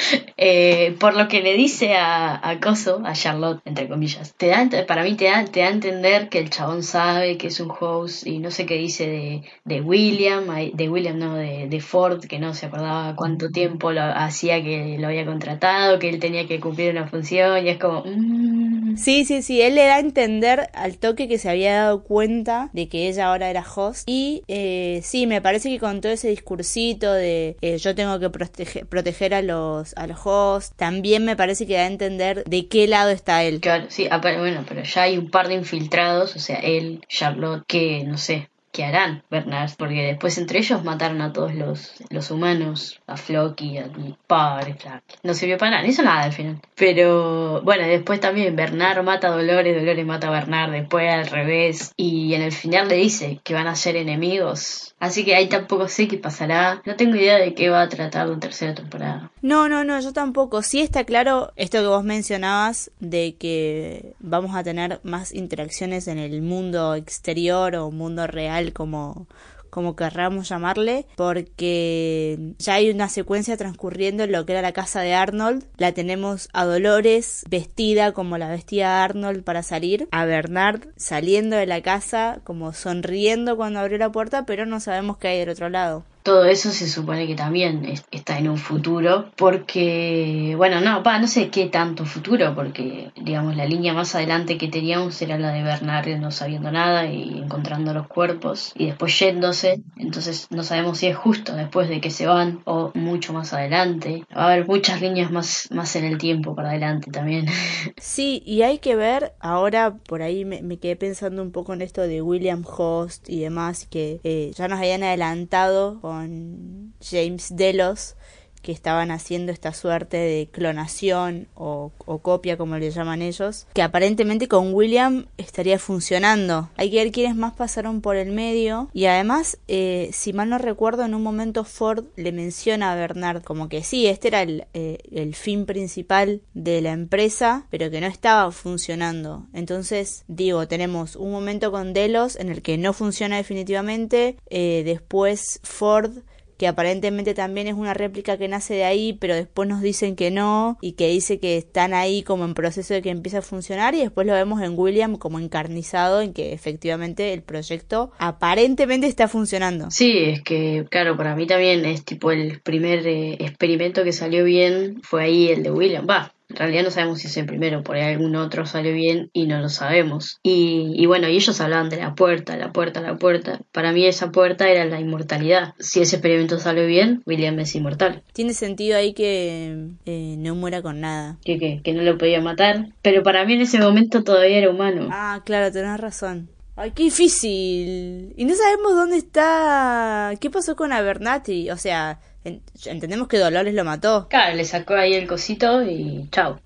Eh, 0.42 0.96
por 0.98 1.16
lo 1.16 1.28
que 1.28 1.42
le 1.42 1.52
dice 1.52 1.96
a, 1.96 2.48
a 2.48 2.60
Coso, 2.60 3.02
a 3.04 3.12
Charlotte, 3.12 3.60
entre 3.66 3.88
comillas, 3.88 4.34
te 4.38 4.46
da, 4.46 4.66
para 4.86 5.02
mí 5.02 5.14
te 5.14 5.26
da, 5.26 5.44
te 5.44 5.60
da 5.60 5.66
a 5.66 5.70
entender 5.70 6.30
que 6.30 6.38
el 6.38 6.48
chabón 6.48 6.82
sabe 6.82 7.36
que 7.36 7.48
es 7.48 7.60
un 7.60 7.70
host 7.78 8.26
y 8.26 8.38
no 8.38 8.50
sé 8.50 8.64
qué 8.64 8.76
dice 8.76 9.06
de, 9.06 9.42
de 9.66 9.82
William, 9.82 10.46
de 10.72 10.88
William 10.88 11.18
no, 11.18 11.34
de, 11.34 11.68
de, 11.68 11.80
Ford, 11.80 12.24
que 12.24 12.38
no 12.38 12.54
se 12.54 12.66
acordaba 12.66 13.16
cuánto 13.16 13.50
tiempo 13.50 13.92
lo 13.92 14.00
hacía 14.00 14.62
que 14.62 14.96
lo 14.98 15.08
había 15.08 15.26
contratado, 15.26 15.98
que 15.98 16.08
él 16.08 16.18
tenía 16.20 16.46
que 16.48 16.58
cumplir 16.58 16.92
una 16.92 17.06
función 17.06 17.66
y 17.66 17.68
es 17.68 17.78
como... 17.78 18.02
Mm. 18.06 18.96
Sí, 18.96 19.24
sí, 19.24 19.42
sí, 19.42 19.60
él 19.60 19.74
le 19.74 19.86
da 19.86 19.96
a 19.96 20.00
entender 20.00 20.68
al 20.72 20.98
toque 20.98 21.28
que 21.28 21.38
se 21.38 21.48
había 21.48 21.74
dado 21.74 22.02
cuenta 22.02 22.70
de 22.72 22.88
que 22.88 23.08
ella 23.08 23.28
ahora 23.28 23.50
era 23.50 23.64
host 23.64 24.08
y 24.08 24.42
eh, 24.48 25.00
sí, 25.02 25.26
me 25.26 25.40
parece 25.40 25.68
que 25.68 25.78
con 25.78 26.00
todo 26.00 26.12
ese 26.12 26.28
discursito 26.28 27.12
de 27.12 27.56
eh, 27.60 27.78
yo 27.78 27.94
tengo 27.94 28.18
que 28.18 28.30
proteger, 28.30 28.86
proteger 28.86 29.34
a 29.34 29.42
los 29.42 29.89
a 29.96 30.06
los 30.06 30.18
hosts, 30.24 30.74
también 30.76 31.24
me 31.24 31.36
parece 31.36 31.66
que 31.66 31.74
da 31.74 31.82
a 31.82 31.86
entender 31.86 32.44
de 32.44 32.66
qué 32.68 32.86
lado 32.86 33.10
está 33.10 33.42
él. 33.44 33.60
Claro, 33.60 33.86
sí, 33.88 34.08
bueno, 34.08 34.64
pero 34.68 34.82
ya 34.82 35.02
hay 35.02 35.18
un 35.18 35.30
par 35.30 35.48
de 35.48 35.54
infiltrados, 35.54 36.36
o 36.36 36.38
sea, 36.38 36.56
él, 36.56 37.04
Charlotte, 37.08 37.64
que 37.66 38.04
no 38.04 38.18
sé, 38.18 38.49
¿qué 38.72 38.84
harán 38.84 39.22
Bernard? 39.30 39.70
Porque 39.76 40.02
después 40.02 40.38
entre 40.38 40.58
ellos 40.58 40.84
mataron 40.84 41.20
a 41.22 41.32
todos 41.32 41.54
los, 41.54 41.94
los 42.10 42.30
humanos, 42.30 43.00
a 43.06 43.16
Floki, 43.16 43.78
a 43.78 43.90
pobre 44.26 44.76
Clark. 44.76 45.02
No 45.22 45.34
sirvió 45.34 45.58
para 45.58 45.72
nada, 45.72 45.82
no 45.82 45.88
hizo 45.88 46.02
nada 46.02 46.22
al 46.22 46.32
final. 46.32 46.60
Pero 46.76 47.62
bueno, 47.62 47.86
después 47.86 48.20
también 48.20 48.56
Bernard 48.56 49.02
mata 49.02 49.28
a 49.28 49.32
Dolores, 49.32 49.76
Dolores 49.76 50.06
mata 50.06 50.28
a 50.28 50.30
Bernard, 50.30 50.72
después 50.72 51.12
al 51.12 51.26
revés. 51.26 51.92
Y 51.96 52.34
en 52.34 52.42
el 52.42 52.52
final 52.52 52.88
le 52.88 52.96
dice 52.96 53.40
que 53.42 53.54
van 53.54 53.66
a 53.66 53.74
ser 53.74 53.96
enemigos. 53.96 54.94
Así 55.00 55.24
que 55.24 55.34
ahí 55.34 55.48
tampoco 55.48 55.88
sé 55.88 56.08
qué 56.08 56.18
pasará. 56.18 56.82
No 56.84 56.94
tengo 56.96 57.16
idea 57.16 57.38
de 57.38 57.54
qué 57.54 57.70
va 57.70 57.82
a 57.82 57.88
tratar 57.88 58.28
la 58.28 58.38
tercera 58.38 58.74
temporada. 58.74 59.30
No, 59.40 59.68
no, 59.68 59.82
no, 59.82 59.98
yo 60.00 60.12
tampoco. 60.12 60.62
Sí 60.62 60.80
está 60.80 61.04
claro 61.04 61.52
esto 61.56 61.80
que 61.80 61.86
vos 61.86 62.04
mencionabas 62.04 62.90
de 63.00 63.34
que 63.36 64.14
vamos 64.18 64.54
a 64.54 64.62
tener 64.62 65.00
más 65.02 65.34
interacciones 65.34 66.06
en 66.06 66.18
el 66.18 66.42
mundo 66.42 66.94
exterior 66.94 67.74
o 67.76 67.90
mundo 67.90 68.26
real 68.26 68.59
como, 68.72 69.26
como 69.70 69.96
querramos 69.96 70.48
llamarle, 70.48 71.06
porque 71.16 72.54
ya 72.58 72.74
hay 72.74 72.90
una 72.90 73.08
secuencia 73.08 73.56
transcurriendo 73.56 74.24
en 74.24 74.32
lo 74.32 74.44
que 74.44 74.52
era 74.52 74.62
la 74.62 74.72
casa 74.72 75.00
de 75.00 75.14
Arnold. 75.14 75.64
La 75.76 75.92
tenemos 75.92 76.48
a 76.52 76.64
Dolores 76.64 77.44
vestida 77.48 78.12
como 78.12 78.38
la 78.38 78.50
vestía 78.50 79.02
Arnold 79.02 79.42
para 79.44 79.62
salir, 79.62 80.08
a 80.10 80.24
Bernard 80.24 80.88
saliendo 80.96 81.56
de 81.56 81.66
la 81.66 81.82
casa 81.82 82.40
como 82.44 82.72
sonriendo 82.72 83.56
cuando 83.56 83.80
abrió 83.80 83.98
la 83.98 84.12
puerta, 84.12 84.44
pero 84.44 84.66
no 84.66 84.80
sabemos 84.80 85.18
qué 85.18 85.28
hay 85.28 85.38
del 85.38 85.50
otro 85.50 85.68
lado 85.68 86.04
todo 86.22 86.44
eso 86.44 86.70
se 86.70 86.88
supone 86.88 87.26
que 87.26 87.34
también 87.34 87.92
está 88.10 88.38
en 88.38 88.48
un 88.48 88.58
futuro, 88.58 89.30
porque, 89.36 90.54
bueno, 90.56 90.80
no, 90.80 91.02
pa, 91.02 91.18
no 91.18 91.26
sé 91.26 91.48
qué 91.50 91.66
tanto 91.66 92.04
futuro, 92.04 92.54
porque, 92.54 93.10
digamos, 93.16 93.56
la 93.56 93.66
línea 93.66 93.92
más 93.92 94.14
adelante 94.14 94.58
que 94.58 94.68
teníamos 94.68 95.20
era 95.22 95.38
la 95.38 95.52
de 95.52 95.62
Bernard 95.62 96.08
no 96.18 96.30
sabiendo 96.30 96.70
nada 96.70 97.06
y 97.06 97.38
encontrando 97.38 97.92
los 97.94 98.06
cuerpos 98.06 98.72
y 98.74 98.86
después 98.86 99.18
yéndose, 99.18 99.82
entonces 99.96 100.46
no 100.50 100.62
sabemos 100.62 100.98
si 100.98 101.06
es 101.06 101.16
justo 101.16 101.54
después 101.54 101.88
de 101.88 102.00
que 102.00 102.10
se 102.10 102.26
van 102.26 102.60
o 102.64 102.90
mucho 102.94 103.32
más 103.32 103.52
adelante. 103.52 104.24
Va 104.36 104.44
a 104.44 104.52
haber 104.52 104.66
muchas 104.66 105.00
líneas 105.00 105.30
más, 105.30 105.68
más 105.70 105.94
en 105.96 106.04
el 106.04 106.18
tiempo 106.18 106.54
para 106.54 106.70
adelante 106.70 107.10
también. 107.10 107.46
Sí, 107.98 108.42
y 108.46 108.62
hay 108.62 108.78
que 108.78 108.96
ver, 108.96 109.34
ahora 109.40 109.94
por 109.94 110.22
ahí 110.22 110.44
me, 110.44 110.78
quedé 110.78 110.96
pensando 110.96 111.42
un 111.42 111.52
poco 111.52 111.74
en 111.74 111.82
esto 111.82 112.02
de 112.02 112.22
William 112.22 112.64
Host 112.66 113.28
y 113.28 113.40
demás, 113.40 113.86
que 113.88 114.20
eh, 114.24 114.52
ya 114.54 114.68
nos 114.68 114.78
habían 114.78 115.02
adelantado 115.02 116.00
con 116.10 116.92
James 117.00 117.54
Delos 117.54 118.16
que 118.62 118.72
estaban 118.72 119.10
haciendo 119.10 119.52
esta 119.52 119.72
suerte 119.72 120.16
de 120.16 120.48
clonación 120.50 121.48
o, 121.54 121.92
copia 122.22 122.56
como 122.56 122.76
le 122.76 122.90
llaman 122.90 123.22
ellos, 123.22 123.66
que 123.72 123.82
aparentemente 123.82 124.48
con 124.48 124.74
William 124.74 125.26
estaría 125.38 125.78
funcionando. 125.78 126.68
Hay 126.76 126.90
que 126.90 126.96
ver 126.96 127.12
quiénes 127.12 127.36
más 127.36 127.54
pasaron 127.54 128.00
por 128.00 128.16
el 128.16 128.32
medio 128.32 128.90
y 128.92 129.06
además, 129.06 129.58
eh, 129.68 130.10
si 130.12 130.32
mal 130.32 130.50
no 130.50 130.58
recuerdo, 130.58 131.04
en 131.04 131.14
un 131.14 131.22
momento 131.22 131.64
Ford 131.64 132.04
le 132.16 132.32
menciona 132.32 132.92
a 132.92 132.96
Bernard 132.96 133.42
como 133.42 133.68
que 133.68 133.82
sí, 133.82 134.06
este 134.06 134.28
era 134.28 134.42
el, 134.42 134.66
eh, 134.74 134.98
el 135.12 135.34
fin 135.34 135.66
principal 135.66 136.42
de 136.54 136.80
la 136.80 136.92
empresa, 136.92 137.66
pero 137.70 137.90
que 137.90 138.00
no 138.00 138.06
estaba 138.06 138.50
funcionando. 138.50 139.46
Entonces, 139.52 140.24
digo, 140.28 140.68
tenemos 140.68 141.16
un 141.16 141.30
momento 141.30 141.70
con 141.70 141.92
Delos 141.92 142.36
en 142.36 142.48
el 142.48 142.62
que 142.62 142.78
no 142.78 142.92
funciona 142.92 143.36
definitivamente, 143.36 144.36
eh, 144.48 144.82
después 144.84 145.60
Ford 145.62 146.18
que 146.60 146.68
aparentemente 146.68 147.32
también 147.32 147.68
es 147.68 147.72
una 147.72 147.94
réplica 147.94 148.36
que 148.36 148.46
nace 148.46 148.74
de 148.74 148.84
ahí, 148.84 149.14
pero 149.14 149.34
después 149.34 149.66
nos 149.66 149.80
dicen 149.80 150.14
que 150.14 150.30
no, 150.30 150.76
y 150.82 150.92
que 150.92 151.08
dice 151.08 151.40
que 151.40 151.56
están 151.56 151.94
ahí 151.94 152.22
como 152.22 152.44
en 152.44 152.52
proceso 152.52 152.92
de 152.92 153.00
que 153.00 153.08
empiece 153.08 153.38
a 153.38 153.42
funcionar, 153.42 153.94
y 153.94 154.00
después 154.00 154.26
lo 154.26 154.34
vemos 154.34 154.60
en 154.60 154.78
William 154.78 155.16
como 155.16 155.38
encarnizado 155.38 156.20
en 156.20 156.34
que 156.34 156.52
efectivamente 156.52 157.32
el 157.32 157.42
proyecto 157.42 158.12
aparentemente 158.18 159.06
está 159.06 159.26
funcionando. 159.26 159.90
Sí, 159.90 160.12
es 160.18 160.42
que, 160.42 160.84
claro, 160.90 161.16
para 161.16 161.34
mí 161.34 161.46
también 161.46 161.86
es 161.86 162.04
tipo 162.04 162.30
el 162.30 162.60
primer 162.60 163.06
eh, 163.06 163.38
experimento 163.40 164.04
que 164.04 164.12
salió 164.12 164.44
bien, 164.44 165.00
fue 165.02 165.22
ahí 165.22 165.48
el 165.48 165.62
de 165.62 165.70
William. 165.70 166.06
Va, 166.06 166.34
en 166.50 166.56
realidad 166.56 166.82
no 166.82 166.90
sabemos 166.90 167.20
si 167.20 167.28
es 167.28 167.36
el 167.36 167.46
primero, 167.46 167.82
por 167.82 167.96
ahí 167.96 168.12
algún 168.12 168.34
otro 168.36 168.66
salió 168.66 168.92
bien 168.92 169.30
y 169.32 169.46
no 169.46 169.60
lo 169.60 169.68
sabemos. 169.68 170.38
Y, 170.42 170.92
y, 170.96 171.06
bueno, 171.06 171.28
y 171.28 171.36
ellos 171.36 171.60
hablaban 171.60 171.88
de 171.88 171.98
la 171.98 172.14
puerta, 172.14 172.56
la 172.56 172.72
puerta, 172.72 173.00
la 173.00 173.16
puerta. 173.16 173.60
Para 173.72 173.92
mí 173.92 174.04
esa 174.04 174.30
puerta 174.30 174.68
era 174.68 174.84
la 174.84 175.00
inmortalidad. 175.00 175.74
Si 175.78 176.00
ese 176.00 176.16
experimento 176.16 176.58
salió 176.58 176.86
bien, 176.86 177.22
William 177.26 177.58
es 177.60 177.74
inmortal. 177.74 178.22
Tiene 178.32 178.52
sentido 178.52 178.96
ahí 178.96 179.14
que 179.14 179.90
eh, 180.06 180.34
no 180.38 180.54
muera 180.54 180.82
con 180.82 181.00
nada. 181.00 181.38
¿Que 181.44 181.58
qué? 181.58 181.80
Que 181.82 181.92
no 181.92 182.02
lo 182.02 182.18
podía 182.18 182.40
matar. 182.40 182.88
Pero 183.02 183.22
para 183.22 183.44
mí 183.44 183.54
en 183.54 183.62
ese 183.62 183.78
momento 183.78 184.24
todavía 184.24 184.58
era 184.58 184.70
humano. 184.70 185.08
Ah, 185.10 185.42
claro, 185.44 185.70
tenés 185.72 186.00
razón. 186.00 186.50
Ay, 186.76 186.92
qué 186.92 187.04
difícil. 187.04 188.32
Y 188.36 188.44
no 188.44 188.54
sabemos 188.54 188.94
dónde 188.94 189.18
está. 189.18 190.32
¿Qué 190.40 190.50
pasó 190.50 190.76
con 190.76 190.92
Abernathy? 190.92 191.70
O 191.70 191.76
sea, 191.76 192.20
entendemos 192.44 193.28
que 193.28 193.38
Dolores 193.38 193.74
lo 193.74 193.84
mató. 193.84 194.28
Claro, 194.28 194.56
le 194.56 194.64
sacó 194.64 194.94
ahí 194.94 195.14
el 195.14 195.26
cosito 195.26 195.82
y 195.82 196.28
chao. 196.30 196.60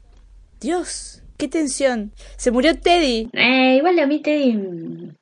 Dios, 0.60 1.22
qué 1.36 1.48
tensión. 1.48 2.12
Se 2.36 2.50
murió 2.50 2.78
Teddy. 2.78 3.28
Eh, 3.32 3.76
igual 3.76 3.98
a 3.98 4.06
mí 4.06 4.20
Teddy 4.20 4.58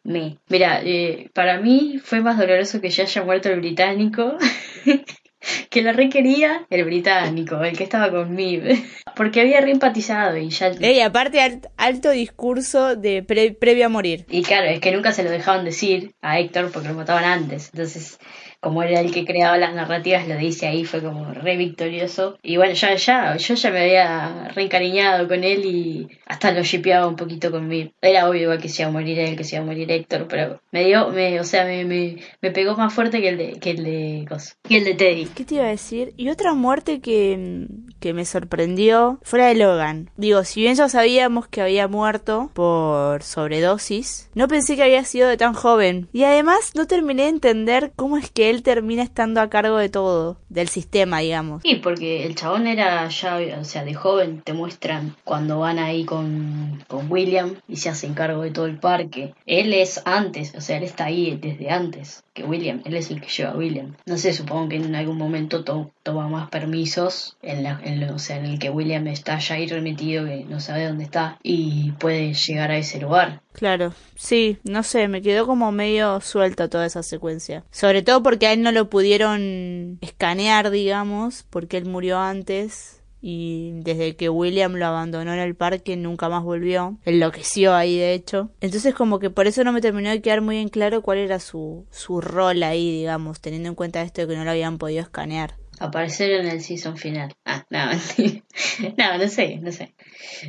me. 0.05 0.39
Mira, 0.49 0.81
eh, 0.85 1.31
para 1.35 1.61
mí 1.61 2.01
fue 2.03 2.21
más 2.21 2.39
doloroso 2.39 2.81
que 2.81 2.91
ya 2.91 3.05
haya 3.05 3.25
muerto 3.25 3.49
el 3.49 3.61
británico. 3.61 4.37
que 5.71 5.83
la 5.83 5.93
requería 5.93 6.67
el 6.71 6.85
británico, 6.85 7.63
el 7.63 7.77
que 7.77 7.85
estaba 7.85 8.11
conmigo. 8.11 8.67
Porque 9.17 9.41
había 9.41 9.61
reempatizado 9.61 10.37
y 10.37 10.49
ya. 10.49 10.71
Y 10.81 11.01
aparte, 11.01 11.61
alto 11.77 12.11
discurso 12.11 12.97
de 12.97 13.23
previo 13.23 13.87
a 13.87 13.89
morir. 13.89 14.25
Y 14.31 14.43
claro, 14.43 14.69
es 14.69 14.81
que 14.81 14.93
nunca 14.93 15.13
se 15.13 15.23
lo 15.23 15.31
dejaban 15.31 15.65
decir 15.65 16.15
a 16.23 16.39
Héctor 16.39 16.71
porque 16.73 16.89
lo 16.89 16.95
mataban 16.95 17.25
antes. 17.25 17.69
Entonces, 17.73 18.19
como 18.63 18.85
era 18.85 19.01
el 19.01 19.11
que 19.11 19.25
creaba 19.25 19.59
las 19.59 19.75
narrativas, 19.75 20.29
lo 20.29 20.37
dice 20.37 20.69
ahí, 20.69 20.85
fue 20.85 21.03
como 21.03 21.35
re 21.35 21.57
victorioso. 21.57 22.39
Y 22.45 22.59
bueno, 22.59 22.75
ya, 22.75 22.95
ya, 22.95 23.37
yo 23.37 23.55
ya 23.57 23.71
me 23.73 23.81
había 23.81 24.49
reencariñado 24.55 25.27
con 25.27 25.43
él 25.43 25.65
y 25.65 26.09
hasta 26.27 26.53
lo 26.53 26.63
shipeaba 26.63 27.09
un 27.09 27.17
poquito 27.17 27.51
conmigo. 27.51 27.91
Era 28.01 28.31
obvio 28.31 28.57
que 28.59 28.69
se 28.69 28.83
iba 28.83 28.89
a 28.89 28.93
morir 28.93 29.19
él, 29.19 29.37
que 29.37 29.43
se 29.43 29.57
iba 29.57 29.65
a 29.65 29.67
morir 29.67 29.91
Héctor, 29.91 30.29
pero 30.29 30.61
me 30.71 30.85
dio, 30.85 31.09
me, 31.09 31.41
o 31.41 31.45
sea, 31.45 31.65
me, 31.65 31.85
me, 31.85 32.19
me 32.41 32.53
pegó 32.53 32.77
más 32.77 32.95
fuerte 32.95 33.21
que 33.21 33.31
el 33.31 33.37
de, 33.37 33.59
que 33.59 33.71
el 33.71 33.83
de 33.83 34.29
que 34.63 34.77
el 34.77 34.85
de 34.85 34.95
Teddy. 34.95 35.25
¿Qué 35.35 35.45
te 35.45 35.57
iba 35.57 35.65
a 35.65 35.69
decir? 35.69 36.15
Y 36.17 36.31
otra 36.31 36.55
muerte 36.55 37.01
que, 37.01 37.67
que 38.03 38.13
me 38.13 38.25
sorprendió 38.25 39.21
fue 39.23 39.39
la 39.39 39.47
de 39.47 39.55
Logan. 39.55 40.11
Digo, 40.17 40.43
si 40.45 40.61
bien 40.61 40.75
ya 40.75 40.89
sabíamos 40.89 41.47
que 41.47 41.63
había 41.63 41.87
muerto 41.87 42.51
por 42.53 43.23
sobredosis, 43.23 44.29
no 44.35 44.49
pensé 44.49 44.75
que 44.75 44.83
había 44.83 45.05
sido 45.05 45.29
de 45.29 45.37
tan 45.37 45.55
joven. 45.55 46.09
Y 46.13 46.25
además 46.25 46.73
no 46.75 46.87
terminé 46.87 47.23
de 47.23 47.29
entender 47.29 47.93
cómo 47.95 48.19
es 48.19 48.29
que 48.31 48.51
él 48.51 48.65
termina 48.65 49.05
estando 49.05 49.41
a 49.41 49.49
cargo 49.49 49.77
de 49.77 49.89
todo, 49.89 50.37
del 50.49 50.69
sistema, 50.69 51.21
digamos. 51.21 51.63
Sí, 51.63 51.77
porque 51.77 52.27
el 52.27 52.35
chabón 52.35 52.67
era 52.67 53.09
ya, 53.09 53.39
o 53.61 53.65
sea, 53.65 53.85
de 53.85 53.95
joven, 53.95 54.43
te 54.43 54.53
muestran 54.53 55.15
cuando 55.23 55.61
van 55.61 55.79
ahí 55.79 56.05
con, 56.05 56.83
con 56.89 57.11
William 57.11 57.55
y 57.69 57.77
se 57.77 57.89
hacen 57.89 58.15
cargo 58.15 58.43
de 58.43 58.51
todo 58.51 58.67
el 58.67 58.81
parque. 58.81 59.33
Él 59.47 59.73
es 59.73 60.03
antes, 60.05 60.55
o 60.57 60.61
sea, 60.61 60.79
él 60.79 60.83
está 60.83 61.05
ahí 61.05 61.39
desde 61.41 61.71
antes 61.71 62.25
que 62.35 62.45
William, 62.45 62.81
él 62.85 62.97
es 62.97 63.11
el 63.11 63.21
que 63.21 63.29
lleva 63.29 63.51
a 63.51 63.57
William. 63.57 63.95
No 64.07 64.17
sé, 64.17 64.33
supongo 64.33 64.71
que 64.71 64.77
en 64.77 64.95
algún 64.95 65.19
momento 65.19 65.65
toma 65.65 66.29
más 66.29 66.49
permisos, 66.49 67.37
en, 67.43 67.63
la, 67.63 67.81
o 68.13 68.19
sea, 68.19 68.37
en 68.37 68.47
el 68.47 68.59
que 68.59 68.71
William 68.71 69.07
está 69.09 69.39
ya 69.39 69.57
ahí 69.57 69.67
remitido, 69.67 70.25
que 70.25 70.45
no 70.45 70.61
sabe 70.61 70.87
dónde 70.87 71.05
está, 71.05 71.39
y 71.43 71.93
puede 71.93 72.35
llegar 72.35 72.71
a 72.71 72.79
ese 72.79 73.01
lugar. 73.01 73.43
Claro, 73.53 73.93
sí, 74.15 74.59
no 74.65 74.83
sé, 74.83 75.09
me 75.09 75.23
quedó 75.23 75.47
como 75.47 75.73
medio 75.73 76.21
suelta 76.21 76.69
toda 76.69 76.87
esa 76.87 77.03
secuencia. 77.03 77.65
Sobre 77.71 78.03
todo 78.03 78.23
porque 78.23 78.47
a 78.47 78.53
él 78.53 78.63
no 78.63 78.73
lo 78.73 78.89
pudieron 78.89 79.99
escanear, 80.01 80.71
digamos, 80.71 81.45
porque 81.51 81.77
él 81.77 81.87
murió 81.87 82.19
antes 82.19 83.03
y 83.23 83.71
desde 83.83 84.17
que 84.17 84.29
William 84.29 84.75
lo 84.75 84.85
abandonó 84.85 85.33
en 85.33 85.39
el 85.39 85.55
parque 85.55 85.97
nunca 85.97 86.29
más 86.29 86.43
volvió. 86.43 86.99
Enloqueció 87.05 87.73
ahí, 87.73 87.97
de 87.97 88.15
hecho. 88.15 88.51
Entonces 88.61 88.95
como 88.95 89.21
que 89.21 89.31
por 89.31 89.47
eso 89.47 89.63
no 89.63 89.73
me 89.73 89.81
terminó 89.81 90.11
de 90.11 90.21
quedar 90.21 90.41
muy 90.41 90.59
en 90.59 90.69
claro 90.69 91.03
cuál 91.03 91.19
era 91.19 91.39
su, 91.39 91.87
su 91.91 92.21
rol 92.21 92.65
ahí, 92.65 92.91
digamos, 92.91 93.41
teniendo 93.41 93.69
en 93.69 93.77
cuenta 93.77 94.03
esto 94.03 94.23
de 94.23 94.27
que 94.27 94.37
no 94.37 94.45
lo 94.45 94.51
habían 94.51 94.77
podido 94.77 95.01
escanear 95.01 95.62
aparecer 95.87 96.33
en 96.33 96.47
el 96.47 96.61
season 96.61 96.97
final. 96.97 97.35
Ah, 97.45 97.65
no, 97.71 97.87
no, 98.99 99.19
no 99.19 99.29
sé, 99.29 99.59
no 99.61 99.73
sé. 99.73 99.95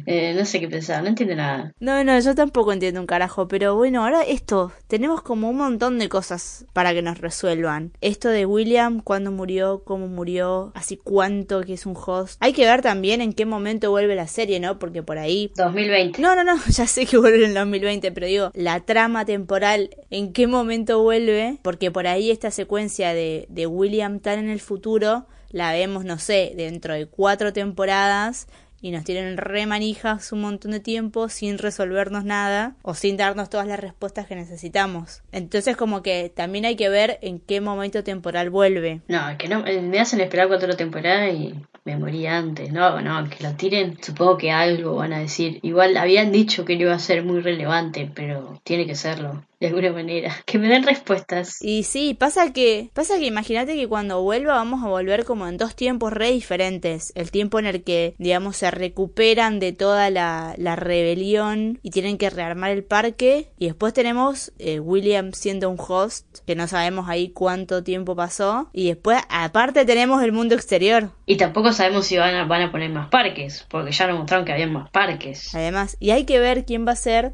Eh, 0.05 0.33
no 0.35 0.45
sé 0.45 0.59
qué 0.59 0.67
pensar, 0.67 1.01
no 1.03 1.09
entiendo 1.09 1.35
nada. 1.35 1.73
No, 1.79 2.03
no, 2.03 2.19
yo 2.19 2.35
tampoco 2.35 2.73
entiendo 2.73 2.99
un 2.99 3.07
carajo, 3.07 3.47
pero 3.47 3.75
bueno, 3.75 4.03
ahora 4.03 4.23
esto, 4.23 4.71
tenemos 4.87 5.21
como 5.21 5.49
un 5.49 5.57
montón 5.57 5.99
de 5.99 6.09
cosas 6.09 6.65
para 6.73 6.93
que 6.93 7.01
nos 7.01 7.19
resuelvan. 7.19 7.91
Esto 8.01 8.29
de 8.29 8.45
William, 8.45 9.01
cuándo 9.01 9.31
murió, 9.31 9.83
cómo 9.83 10.07
murió, 10.07 10.71
así 10.75 10.97
cuánto 10.97 11.61
que 11.61 11.73
es 11.73 11.85
un 11.85 11.95
host. 11.95 12.37
Hay 12.39 12.53
que 12.53 12.65
ver 12.65 12.81
también 12.81 13.21
en 13.21 13.33
qué 13.33 13.45
momento 13.45 13.91
vuelve 13.91 14.15
la 14.15 14.27
serie, 14.27 14.59
¿no? 14.59 14.79
Porque 14.79 15.03
por 15.03 15.17
ahí... 15.17 15.51
2020. 15.55 16.21
No, 16.21 16.35
no, 16.35 16.43
no, 16.43 16.57
ya 16.69 16.87
sé 16.87 17.05
que 17.05 17.17
vuelve 17.17 17.45
en 17.45 17.53
2020, 17.53 18.11
pero 18.11 18.27
digo, 18.27 18.51
la 18.53 18.79
trama 18.81 19.25
temporal, 19.25 19.89
en 20.09 20.33
qué 20.33 20.47
momento 20.47 21.01
vuelve, 21.01 21.57
porque 21.61 21.91
por 21.91 22.07
ahí 22.07 22.31
esta 22.31 22.51
secuencia 22.51 23.13
de, 23.13 23.45
de 23.49 23.67
William 23.67 24.19
tan 24.19 24.39
en 24.39 24.49
el 24.49 24.59
futuro 24.59 25.22
la 25.53 25.71
vemos, 25.71 26.03
no 26.03 26.17
sé, 26.17 26.51
dentro 26.57 26.93
de 26.93 27.05
cuatro 27.05 27.53
temporadas 27.53 28.47
y 28.81 28.91
nos 28.91 29.05
tienen 29.05 29.37
re 29.37 29.65
manijas 29.65 30.33
un 30.33 30.41
montón 30.41 30.71
de 30.71 30.81
tiempo 30.81 31.29
sin 31.29 31.57
resolvernos 31.57 32.25
nada 32.25 32.75
o 32.81 32.95
sin 32.95 33.15
darnos 33.15 33.49
todas 33.49 33.65
las 33.65 33.79
respuestas 33.79 34.27
que 34.27 34.35
necesitamos. 34.35 35.23
Entonces 35.31 35.77
como 35.77 36.01
que 36.01 36.29
también 36.35 36.65
hay 36.65 36.75
que 36.75 36.89
ver 36.89 37.17
en 37.21 37.39
qué 37.39 37.61
momento 37.61 38.03
temporal 38.03 38.49
vuelve. 38.49 38.99
No, 39.07 39.29
es 39.29 39.37
que 39.37 39.47
no, 39.47 39.65
eh, 39.65 39.81
me 39.81 40.01
hacen 40.01 40.19
esperar 40.19 40.49
cuatro 40.49 40.75
temporadas 40.75 41.33
y 41.33 41.53
me 41.85 41.97
morí 41.97 42.27
antes. 42.27 42.73
No, 42.73 42.99
no, 42.99 43.29
que 43.29 43.43
lo 43.43 43.53
tiren, 43.53 43.97
supongo 44.01 44.37
que 44.37 44.51
algo 44.51 44.95
van 44.95 45.13
a 45.13 45.19
decir. 45.19 45.59
Igual 45.61 45.95
habían 45.95 46.33
dicho 46.33 46.65
que 46.65 46.75
no 46.75 46.81
iba 46.81 46.93
a 46.93 46.99
ser 46.99 47.23
muy 47.23 47.39
relevante, 47.39 48.11
pero 48.13 48.59
tiene 48.65 48.85
que 48.85 48.95
serlo 48.95 49.45
de 49.63 49.69
alguna 49.69 49.93
manera. 49.93 50.35
Que 50.45 50.59
me 50.59 50.67
den 50.67 50.83
respuestas. 50.83 51.61
Y 51.61 51.83
sí, 51.83 52.13
pasa 52.13 52.51
que, 52.51 52.89
pasa 52.93 53.17
que 53.17 53.25
imagínate 53.25 53.75
que 53.75 53.87
cuando 53.87 54.21
vuelva 54.21 54.55
vamos 54.55 54.83
a 54.83 54.89
volver 54.89 55.23
como 55.23 55.47
en 55.47 55.57
dos 55.57 55.73
tiempos 55.73 56.11
re 56.11 56.31
diferentes. 56.31 57.13
El 57.15 57.31
tiempo 57.31 57.59
en 57.59 57.67
el 57.67 57.83
que, 57.83 58.13
digamos, 58.17 58.57
se 58.57 58.69
recuperan 58.71 59.59
de 59.59 59.71
toda 59.71 60.09
la, 60.09 60.53
la 60.57 60.75
rebelión 60.75 61.79
y 61.81 61.91
tienen 61.91 62.17
que 62.17 62.29
rearmar 62.29 62.71
el 62.71 62.83
parque. 62.83 63.47
Y 63.57 63.67
después 63.67 63.93
tenemos 63.93 64.51
eh, 64.59 64.81
William 64.81 65.31
siendo 65.31 65.69
un 65.69 65.77
host, 65.79 66.39
que 66.45 66.55
no 66.55 66.67
sabemos 66.67 67.07
ahí 67.07 67.29
cuánto 67.29 67.83
tiempo 67.83 68.17
pasó. 68.17 68.69
Y 68.73 68.87
después, 68.87 69.21
aparte, 69.29 69.85
tenemos 69.85 70.21
el 70.23 70.33
mundo 70.33 70.55
exterior. 70.55 71.11
Y 71.25 71.37
tampoco 71.37 71.71
sabemos 71.71 72.05
si 72.05 72.17
van 72.17 72.35
a, 72.35 72.43
van 72.43 72.63
a 72.63 72.71
poner 72.71 72.89
más 72.89 73.07
parques, 73.07 73.65
porque 73.69 73.93
ya 73.93 74.07
nos 74.07 74.17
mostraron 74.17 74.45
que 74.45 74.51
había 74.51 74.67
más 74.67 74.89
parques. 74.89 75.55
Además, 75.55 75.95
y 76.01 76.11
hay 76.11 76.25
que 76.25 76.39
ver 76.39 76.65
quién 76.65 76.85
va 76.85 76.91
a 76.91 76.97
ser 76.97 77.31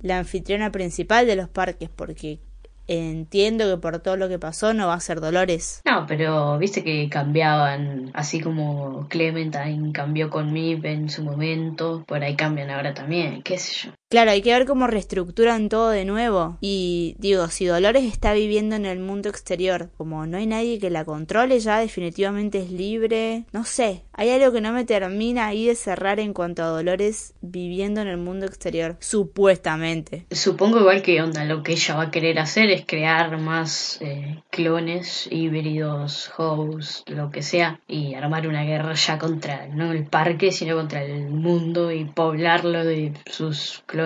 la 0.00 0.18
anfitriona 0.18 0.70
principal 0.72 1.26
de 1.26 1.36
los 1.36 1.48
parques, 1.48 1.88
porque 1.88 2.40
entiendo 2.86 3.68
que 3.68 3.80
por 3.80 4.00
todo 4.00 4.16
lo 4.16 4.28
que 4.28 4.38
pasó 4.38 4.74
no 4.74 4.88
va 4.88 4.94
a 4.94 5.00
ser 5.00 5.20
Dolores. 5.20 5.80
No, 5.84 6.06
pero 6.06 6.58
viste 6.58 6.82
que 6.82 7.08
cambiaban, 7.08 8.10
así 8.14 8.40
como 8.40 9.06
Clementine 9.08 9.92
cambió 9.92 10.28
con 10.30 10.52
Mip 10.52 10.84
en 10.84 11.08
su 11.08 11.22
momento, 11.22 12.04
por 12.06 12.22
ahí 12.24 12.34
cambian 12.34 12.70
ahora 12.70 12.92
también, 12.94 13.42
qué 13.42 13.58
sé 13.58 13.86
yo. 13.86 13.99
Claro, 14.10 14.32
hay 14.32 14.42
que 14.42 14.52
ver 14.52 14.66
cómo 14.66 14.88
reestructuran 14.88 15.68
todo 15.68 15.90
de 15.90 16.04
nuevo. 16.04 16.58
Y 16.60 17.14
digo, 17.20 17.46
si 17.46 17.66
Dolores 17.66 18.02
está 18.02 18.32
viviendo 18.32 18.74
en 18.74 18.84
el 18.84 18.98
mundo 18.98 19.28
exterior, 19.28 19.88
como 19.96 20.26
no 20.26 20.36
hay 20.36 20.48
nadie 20.48 20.80
que 20.80 20.90
la 20.90 21.04
controle, 21.04 21.60
ya 21.60 21.78
definitivamente 21.78 22.58
es 22.58 22.72
libre. 22.72 23.44
No 23.52 23.64
sé, 23.64 24.02
hay 24.12 24.30
algo 24.30 24.50
que 24.50 24.60
no 24.60 24.72
me 24.72 24.84
termina 24.84 25.46
ahí 25.46 25.66
de 25.68 25.76
cerrar 25.76 26.18
en 26.18 26.32
cuanto 26.32 26.64
a 26.64 26.70
Dolores 26.70 27.34
viviendo 27.40 28.00
en 28.00 28.08
el 28.08 28.16
mundo 28.16 28.46
exterior, 28.46 28.96
supuestamente. 28.98 30.26
Supongo 30.32 30.80
igual 30.80 31.02
que 31.02 31.22
onda, 31.22 31.44
lo 31.44 31.62
que 31.62 31.74
ella 31.74 31.94
va 31.94 32.02
a 32.02 32.10
querer 32.10 32.40
hacer 32.40 32.68
es 32.70 32.84
crear 32.84 33.40
más 33.40 33.98
eh, 34.00 34.42
clones, 34.50 35.28
híbridos, 35.30 36.32
hosts, 36.36 37.04
lo 37.06 37.30
que 37.30 37.42
sea, 37.42 37.78
y 37.86 38.14
armar 38.14 38.48
una 38.48 38.64
guerra 38.64 38.94
ya 38.94 39.18
contra 39.18 39.68
no 39.68 39.92
el 39.92 40.04
parque, 40.04 40.50
sino 40.50 40.74
contra 40.74 41.04
el 41.04 41.30
mundo 41.30 41.92
y 41.92 42.06
poblarlo 42.06 42.84
de 42.84 43.12
sus 43.26 43.84
clones 43.86 43.99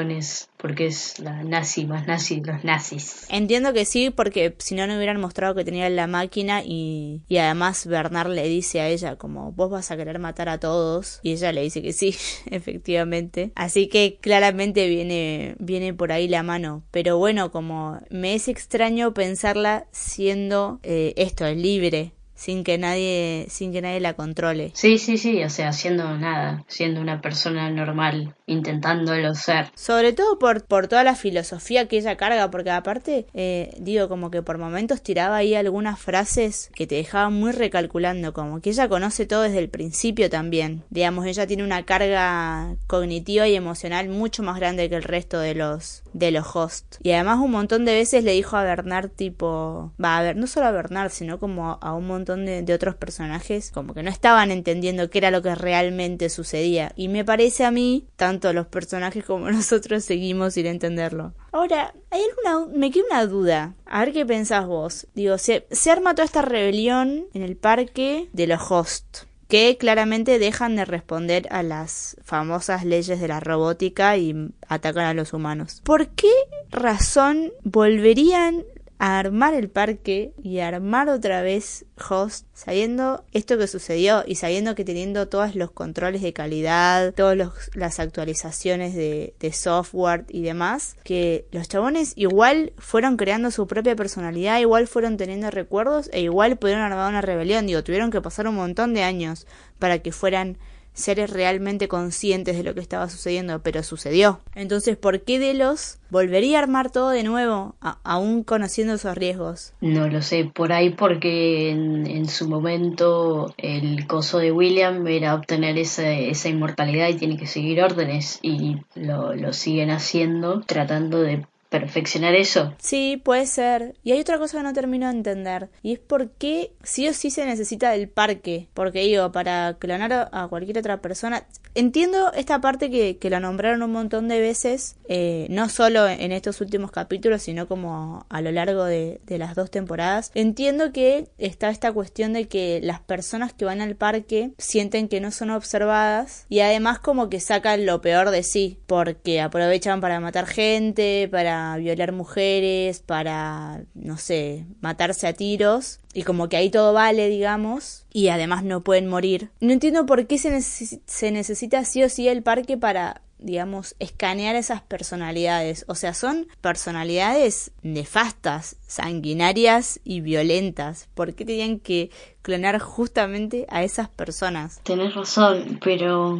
porque 0.56 0.86
es 0.86 1.18
la 1.18 1.44
nazi 1.44 1.84
más 1.84 2.06
nazi 2.06 2.40
de 2.40 2.52
los 2.52 2.64
nazis. 2.64 3.26
Entiendo 3.28 3.72
que 3.72 3.84
sí, 3.84 4.10
porque 4.10 4.54
si 4.58 4.74
no, 4.74 4.86
no 4.86 4.96
hubieran 4.96 5.20
mostrado 5.20 5.54
que 5.54 5.64
tenía 5.64 5.88
la 5.90 6.06
máquina 6.06 6.62
y, 6.64 7.22
y 7.28 7.36
además 7.36 7.86
Bernard 7.86 8.30
le 8.30 8.48
dice 8.48 8.80
a 8.80 8.88
ella 8.88 9.16
como 9.16 9.52
vos 9.52 9.70
vas 9.70 9.90
a 9.90 9.96
querer 9.96 10.18
matar 10.18 10.48
a 10.48 10.58
todos 10.58 11.20
y 11.22 11.32
ella 11.32 11.52
le 11.52 11.62
dice 11.62 11.82
que 11.82 11.92
sí, 11.92 12.16
efectivamente. 12.50 13.52
Así 13.54 13.88
que 13.88 14.18
claramente 14.20 14.88
viene, 14.88 15.56
viene 15.58 15.92
por 15.92 16.12
ahí 16.12 16.28
la 16.28 16.42
mano. 16.42 16.82
Pero 16.90 17.18
bueno, 17.18 17.50
como 17.50 18.00
me 18.10 18.34
es 18.34 18.48
extraño 18.48 19.12
pensarla 19.12 19.86
siendo 19.92 20.80
eh, 20.82 21.12
esto, 21.16 21.46
libre 21.52 22.14
sin 22.34 22.64
que 22.64 22.78
nadie 22.78 23.46
sin 23.48 23.72
que 23.72 23.82
nadie 23.82 24.00
la 24.00 24.14
controle. 24.14 24.72
Sí, 24.74 24.98
sí, 24.98 25.18
sí, 25.18 25.42
o 25.42 25.50
sea, 25.50 25.72
siendo 25.72 26.16
nada, 26.16 26.64
siendo 26.68 27.00
una 27.00 27.20
persona 27.20 27.70
normal, 27.70 28.34
intentándolo 28.46 29.34
ser. 29.34 29.70
Sobre 29.74 30.12
todo 30.12 30.38
por, 30.38 30.64
por 30.64 30.88
toda 30.88 31.04
la 31.04 31.14
filosofía 31.14 31.86
que 31.88 31.98
ella 31.98 32.16
carga, 32.16 32.50
porque 32.50 32.70
aparte, 32.70 33.26
eh, 33.34 33.74
digo, 33.78 34.08
como 34.08 34.30
que 34.30 34.42
por 34.42 34.58
momentos 34.58 35.02
tiraba 35.02 35.36
ahí 35.36 35.54
algunas 35.54 36.00
frases 36.00 36.70
que 36.74 36.86
te 36.86 36.96
dejaban 36.96 37.34
muy 37.34 37.52
recalculando, 37.52 38.32
como 38.32 38.60
que 38.60 38.70
ella 38.70 38.88
conoce 38.88 39.26
todo 39.26 39.42
desde 39.42 39.58
el 39.58 39.68
principio 39.68 40.28
también. 40.28 40.82
Digamos, 40.90 41.26
ella 41.26 41.46
tiene 41.46 41.64
una 41.64 41.84
carga 41.84 42.76
cognitiva 42.86 43.46
y 43.48 43.54
emocional 43.54 44.08
mucho 44.08 44.42
más 44.42 44.56
grande 44.56 44.88
que 44.88 44.96
el 44.96 45.02
resto 45.02 45.38
de 45.38 45.54
los 45.54 46.02
de 46.12 46.30
los 46.30 46.54
hosts. 46.54 46.98
Y 47.02 47.10
además 47.12 47.38
un 47.40 47.50
montón 47.50 47.84
de 47.84 47.94
veces 47.94 48.24
le 48.24 48.32
dijo 48.32 48.56
a 48.56 48.62
Bernard 48.62 49.10
tipo, 49.10 49.92
va 50.02 50.18
a 50.18 50.22
ver, 50.22 50.36
no 50.36 50.46
solo 50.46 50.66
a 50.66 50.70
Bernard, 50.70 51.10
sino 51.10 51.38
como 51.38 51.78
a 51.80 51.94
un 51.94 52.06
montón 52.06 52.23
de, 52.24 52.74
otros 52.74 52.96
personajes 52.96 53.70
como 53.70 53.94
que 53.94 54.02
no 54.02 54.10
estaban 54.10 54.50
entendiendo 54.50 55.10
qué 55.10 55.18
era 55.18 55.30
lo 55.30 55.42
que 55.42 55.54
realmente 55.54 56.28
sucedía. 56.28 56.92
Y 56.96 57.08
me 57.08 57.24
parece 57.24 57.64
a 57.64 57.70
mí, 57.70 58.06
tanto 58.16 58.52
los 58.52 58.66
personajes 58.66 59.24
como 59.24 59.50
nosotros 59.52 60.04
seguimos 60.04 60.54
sin 60.54 60.66
entenderlo. 60.66 61.34
Ahora, 61.52 61.94
hay 62.10 62.22
alguna, 62.22 62.72
me 62.76 62.90
queda 62.90 63.04
una 63.10 63.26
duda. 63.26 63.74
A 63.86 64.00
ver 64.00 64.12
qué 64.12 64.26
pensás 64.26 64.66
vos. 64.66 65.06
Digo, 65.14 65.38
se, 65.38 65.66
se 65.70 65.90
arma 65.90 66.14
toda 66.14 66.24
esta 66.24 66.42
rebelión 66.42 67.26
en 67.34 67.42
el 67.42 67.56
parque 67.56 68.28
de 68.32 68.46
los 68.46 68.60
hosts 68.70 69.26
que 69.48 69.76
claramente 69.76 70.38
dejan 70.38 70.74
de 70.76 70.84
responder 70.84 71.46
a 71.50 71.62
las 71.62 72.16
famosas 72.24 72.84
leyes 72.84 73.20
de 73.20 73.28
la 73.28 73.40
robótica 73.40 74.16
y 74.16 74.50
atacan 74.68 75.04
a 75.04 75.14
los 75.14 75.32
humanos. 75.32 75.80
¿Por 75.84 76.08
qué 76.08 76.32
razón 76.70 77.52
volverían 77.62 78.64
armar 78.98 79.54
el 79.54 79.68
parque 79.68 80.32
y 80.42 80.60
armar 80.60 81.08
otra 81.08 81.42
vez 81.42 81.84
Host, 82.08 82.46
sabiendo 82.54 83.24
esto 83.32 83.58
que 83.58 83.66
sucedió 83.66 84.24
y 84.26 84.36
sabiendo 84.36 84.74
que 84.74 84.84
teniendo 84.84 85.28
todos 85.28 85.54
los 85.54 85.70
controles 85.70 86.22
de 86.22 86.32
calidad, 86.32 87.12
todas 87.14 87.36
las 87.74 88.00
actualizaciones 88.00 88.94
de, 88.94 89.34
de, 89.38 89.52
software 89.52 90.24
y 90.28 90.42
demás, 90.42 90.96
que 91.04 91.46
los 91.52 91.68
chabones 91.68 92.12
igual 92.16 92.72
fueron 92.78 93.16
creando 93.16 93.50
su 93.50 93.66
propia 93.66 93.96
personalidad, 93.96 94.60
igual 94.60 94.86
fueron 94.86 95.16
teniendo 95.16 95.50
recuerdos 95.50 96.08
e 96.12 96.22
igual 96.22 96.56
pudieron 96.56 96.82
armar 96.84 97.10
una 97.10 97.20
rebelión. 97.20 97.66
Digo, 97.66 97.84
tuvieron 97.84 98.10
que 98.10 98.20
pasar 98.20 98.48
un 98.48 98.56
montón 98.56 98.94
de 98.94 99.02
años 99.02 99.46
para 99.78 99.98
que 100.00 100.12
fueran 100.12 100.58
seres 100.94 101.30
realmente 101.30 101.88
conscientes 101.88 102.56
de 102.56 102.62
lo 102.62 102.74
que 102.74 102.80
estaba 102.80 103.08
sucediendo, 103.08 103.60
pero 103.62 103.82
sucedió. 103.82 104.40
Entonces, 104.54 104.96
¿por 104.96 105.22
qué 105.22 105.38
Delos 105.38 105.98
volvería 106.08 106.58
a 106.58 106.62
armar 106.62 106.90
todo 106.90 107.10
de 107.10 107.24
nuevo, 107.24 107.74
aún 108.04 108.44
conociendo 108.44 108.94
esos 108.94 109.16
riesgos? 109.16 109.74
No 109.80 110.08
lo 110.08 110.22
sé, 110.22 110.44
por 110.44 110.72
ahí 110.72 110.90
porque 110.90 111.70
en, 111.70 112.28
su 112.28 112.48
momento 112.48 113.54
el 113.58 114.06
coso 114.06 114.38
de 114.38 114.50
William 114.50 115.06
era 115.06 115.34
obtener 115.34 115.76
esa, 115.78 116.48
inmortalidad 116.48 117.08
y 117.08 117.14
tiene 117.14 117.36
que 117.36 117.46
seguir 117.46 117.82
órdenes 117.82 118.38
y 118.40 118.78
lo, 118.94 119.34
lo 119.34 119.52
siguen 119.52 119.90
haciendo 119.90 120.60
tratando 120.62 121.20
de 121.20 121.44
perfeccionar 121.80 122.36
eso. 122.36 122.72
Sí, 122.78 123.20
puede 123.24 123.46
ser. 123.46 123.96
Y 124.04 124.12
hay 124.12 124.20
otra 124.20 124.38
cosa 124.38 124.58
que 124.58 124.62
no 124.62 124.72
termino 124.72 125.06
de 125.06 125.16
entender. 125.16 125.70
Y 125.82 125.94
es 125.94 125.98
por 125.98 126.30
qué 126.30 126.70
sí 126.84 127.08
o 127.08 127.12
sí 127.12 127.32
se 127.32 127.44
necesita 127.44 127.90
del 127.90 128.08
parque. 128.08 128.68
Porque 128.74 129.00
digo, 129.00 129.32
para 129.32 129.74
clonar 129.80 130.30
a 130.30 130.46
cualquier 130.46 130.78
otra 130.78 131.00
persona. 131.00 131.44
Entiendo 131.74 132.32
esta 132.34 132.60
parte 132.60 132.92
que, 132.92 133.16
que 133.16 133.28
la 133.28 133.40
nombraron 133.40 133.82
un 133.82 133.90
montón 133.90 134.28
de 134.28 134.38
veces. 134.38 134.94
Eh, 135.08 135.48
no 135.50 135.68
solo 135.68 136.06
en 136.06 136.30
estos 136.30 136.60
últimos 136.60 136.92
capítulos, 136.92 137.42
sino 137.42 137.66
como 137.66 138.24
a 138.28 138.40
lo 138.40 138.52
largo 138.52 138.84
de, 138.84 139.20
de 139.26 139.38
las 139.38 139.56
dos 139.56 139.72
temporadas. 139.72 140.30
Entiendo 140.36 140.92
que 140.92 141.28
está 141.38 141.70
esta 141.70 141.90
cuestión 141.90 142.34
de 142.34 142.46
que 142.46 142.78
las 142.84 143.00
personas 143.00 143.52
que 143.52 143.64
van 143.64 143.80
al 143.80 143.96
parque 143.96 144.52
sienten 144.58 145.08
que 145.08 145.20
no 145.20 145.32
son 145.32 145.50
observadas. 145.50 146.46
Y 146.48 146.60
además 146.60 147.00
como 147.00 147.28
que 147.28 147.40
sacan 147.40 147.84
lo 147.84 148.00
peor 148.00 148.30
de 148.30 148.44
sí. 148.44 148.78
Porque 148.86 149.40
aprovechan 149.40 150.00
para 150.00 150.20
matar 150.20 150.46
gente, 150.46 151.28
para 151.32 151.63
violar 151.78 152.12
mujeres, 152.12 153.00
para, 153.00 153.84
no 153.94 154.16
sé, 154.16 154.66
matarse 154.80 155.26
a 155.26 155.32
tiros, 155.32 156.00
y 156.12 156.22
como 156.22 156.48
que 156.48 156.56
ahí 156.56 156.70
todo 156.70 156.92
vale, 156.92 157.28
digamos, 157.28 158.06
y 158.12 158.28
además 158.28 158.64
no 158.64 158.82
pueden 158.82 159.08
morir. 159.08 159.50
No 159.60 159.72
entiendo 159.72 160.06
por 160.06 160.26
qué 160.26 160.38
se, 160.38 160.60
se 160.60 161.30
necesita 161.30 161.84
sí 161.84 162.02
o 162.02 162.08
sí 162.08 162.28
el 162.28 162.42
parque 162.42 162.76
para 162.76 163.22
digamos, 163.44 163.94
escanear 163.98 164.56
esas 164.56 164.80
personalidades. 164.82 165.84
O 165.86 165.94
sea, 165.94 166.14
son 166.14 166.46
personalidades 166.60 167.72
nefastas, 167.82 168.76
sanguinarias 168.86 170.00
y 170.02 170.20
violentas. 170.22 171.08
¿Por 171.14 171.34
qué 171.34 171.44
tenían 171.44 171.78
que 171.78 172.10
clonar 172.42 172.78
justamente 172.78 173.66
a 173.68 173.84
esas 173.84 174.08
personas? 174.08 174.80
Tenés 174.82 175.14
razón, 175.14 175.78
pero 175.84 176.38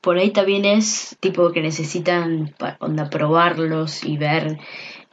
por 0.00 0.18
ahí 0.18 0.30
también 0.30 0.64
es 0.64 1.16
tipo 1.20 1.52
que 1.52 1.62
necesitan 1.62 2.54
probarlos 3.10 4.04
y 4.04 4.16
ver 4.16 4.58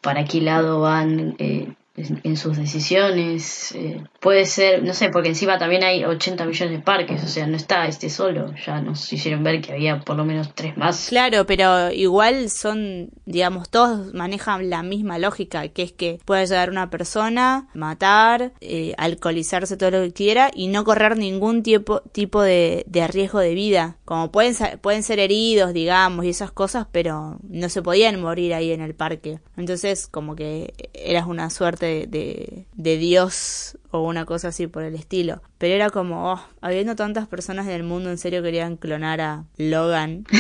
para 0.02 0.26
qué 0.26 0.42
lado 0.42 0.82
van. 0.82 1.36
Eh, 1.38 1.74
en 1.98 2.38
sus 2.38 2.58
decisiones. 2.58 3.72
Eh, 3.74 4.04
puede 4.20 4.46
ser, 4.46 4.84
no 4.84 4.94
sé, 4.94 5.10
porque 5.10 5.30
encima 5.30 5.58
también 5.58 5.84
hay 5.84 6.06
80 6.06 6.46
millones 6.46 6.78
de 6.78 6.84
parques, 6.84 7.24
o 7.24 7.28
sea, 7.28 7.48
no 7.48 7.58
está 7.58 7.88
este 7.88 8.10
solo. 8.10 8.54
Ya 8.66 8.82
nos 8.82 9.12
hicieron 9.12 9.44
ver 9.44 9.62
que 9.62 9.74
había 9.74 10.00
por 10.02 10.16
lo 10.16 10.24
menos 10.24 10.54
tres 10.54 10.78
más. 10.78 11.08
Claro, 11.10 11.46
pero 11.46 11.92
igual 11.92 12.50
son, 12.50 13.10
digamos, 13.26 13.70
todos 13.70 14.14
manejan 14.14 14.70
la 14.70 14.84
misma 14.84 15.18
lógica, 15.18 15.68
que 15.70 15.84
es 15.84 15.92
que 15.92 16.20
puede 16.24 16.46
llegar 16.46 16.70
una 16.70 16.90
persona, 16.90 17.68
matar, 17.74 18.54
eh, 18.62 18.94
alcoholizarse 18.98 19.76
todo 19.76 19.92
lo 19.92 20.02
que 20.02 20.14
quiera 20.14 20.52
y 20.54 20.68
no 20.68 20.84
correr 20.84 21.18
ningún 21.18 21.64
tipo, 21.64 22.02
tipo 22.12 22.42
de, 22.44 22.84
de 22.88 23.08
riesgo 23.08 23.40
de 23.40 23.56
vida. 23.56 23.98
Como 24.06 24.32
pueden, 24.32 24.56
pueden 24.82 25.02
ser 25.02 25.20
heridos, 25.20 25.74
digamos, 25.74 26.26
y 26.26 26.30
esas 26.30 26.52
cosas, 26.52 26.86
pero 26.92 27.40
no 27.50 27.70
se 27.70 27.82
podían 27.82 28.22
morir 28.22 28.54
ahí 28.54 28.72
en 28.72 28.82
el 28.82 28.94
parque. 28.94 29.40
Entonces, 29.58 30.08
como 30.08 30.36
que 30.36 30.74
eras 30.94 31.26
una 31.26 31.50
suerte 31.50 31.87
de, 31.88 32.66
de, 32.74 32.98
Dios 32.98 33.78
o 33.92 34.02
una 34.02 34.26
cosa 34.26 34.50
así 34.50 34.68
por 34.68 34.84
el 34.84 34.96
estilo. 34.96 35.42
Pero 35.58 35.74
era 35.74 35.90
como, 35.90 36.34
oh, 36.34 36.42
habiendo 36.62 36.96
tantas 36.96 37.28
personas 37.28 37.66
en 37.68 37.74
el 37.74 37.84
mundo, 37.84 38.10
en 38.10 38.18
serio 38.18 38.44
querían 38.44 38.78
clonar 38.78 39.22
a 39.22 39.46
Logan. 39.58 40.26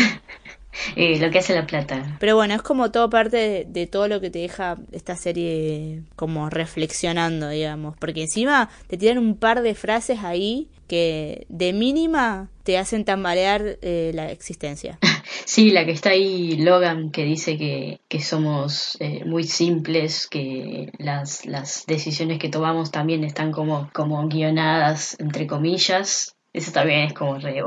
Eh, 0.95 1.19
lo 1.19 1.31
que 1.31 1.39
hace 1.39 1.55
la 1.55 1.65
plata. 1.65 2.17
Pero 2.19 2.35
bueno, 2.35 2.53
es 2.53 2.61
como 2.61 2.91
todo 2.91 3.09
parte 3.09 3.65
de, 3.67 3.87
todo 3.87 4.07
lo 4.07 4.21
que 4.21 4.29
te 4.29 4.39
deja 4.39 4.77
esta 4.91 5.15
serie 5.15 6.03
como 6.15 6.49
reflexionando, 6.49 7.49
digamos. 7.49 7.95
Porque 7.97 8.21
encima 8.21 8.69
te 8.87 8.97
tiran 8.97 9.17
un 9.17 9.35
par 9.35 9.61
de 9.61 9.75
frases 9.75 10.19
ahí 10.23 10.69
que 10.87 11.45
de 11.49 11.73
mínima 11.73 12.49
te 12.63 12.77
hacen 12.77 13.05
tambalear 13.05 13.77
eh, 13.81 14.11
la 14.13 14.31
existencia. 14.31 14.99
Sí, 15.45 15.71
la 15.71 15.85
que 15.85 15.91
está 15.91 16.09
ahí, 16.09 16.57
Logan, 16.57 17.09
que 17.09 17.23
dice 17.23 17.57
que, 17.57 18.01
que 18.09 18.19
somos 18.19 18.97
eh, 18.99 19.23
muy 19.25 19.43
simples, 19.43 20.27
que 20.27 20.91
las, 20.97 21.45
las 21.45 21.85
decisiones 21.85 22.39
que 22.39 22.49
tomamos 22.49 22.91
también 22.91 23.23
están 23.23 23.53
como, 23.53 23.89
como 23.93 24.27
guionadas, 24.27 25.17
entre 25.19 25.47
comillas, 25.47 26.36
eso 26.57 26.71
también 26.71 27.01
es 27.01 27.13
como 27.13 27.37
re, 27.37 27.63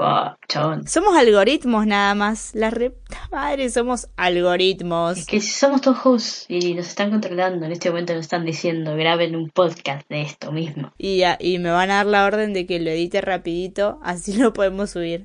chabón. 0.48 0.86
Somos 0.88 1.16
algoritmos 1.16 1.86
nada 1.86 2.14
más. 2.14 2.50
La 2.54 2.70
re 2.70 2.92
madre, 3.30 3.70
somos 3.70 4.08
algoritmos. 4.16 5.18
Es 5.18 5.26
que 5.26 5.40
somos 5.40 5.80
todos 5.80 5.98
hosts 6.04 6.46
y 6.48 6.74
nos 6.74 6.88
están 6.88 7.10
controlando. 7.10 7.66
En 7.66 7.72
este 7.72 7.90
momento 7.90 8.14
nos 8.14 8.22
están 8.22 8.44
diciendo, 8.44 8.96
graben 8.96 9.36
un 9.36 9.48
podcast 9.50 10.08
de 10.08 10.22
esto 10.22 10.50
mismo. 10.50 10.92
Y, 10.98 11.22
y 11.38 11.58
me 11.58 11.70
van 11.70 11.90
a 11.90 11.96
dar 11.96 12.06
la 12.06 12.24
orden 12.24 12.52
de 12.52 12.66
que 12.66 12.80
lo 12.80 12.90
edite 12.90 13.20
rapidito, 13.20 14.00
así 14.02 14.32
lo 14.38 14.52
podemos 14.52 14.90
subir. 14.90 15.24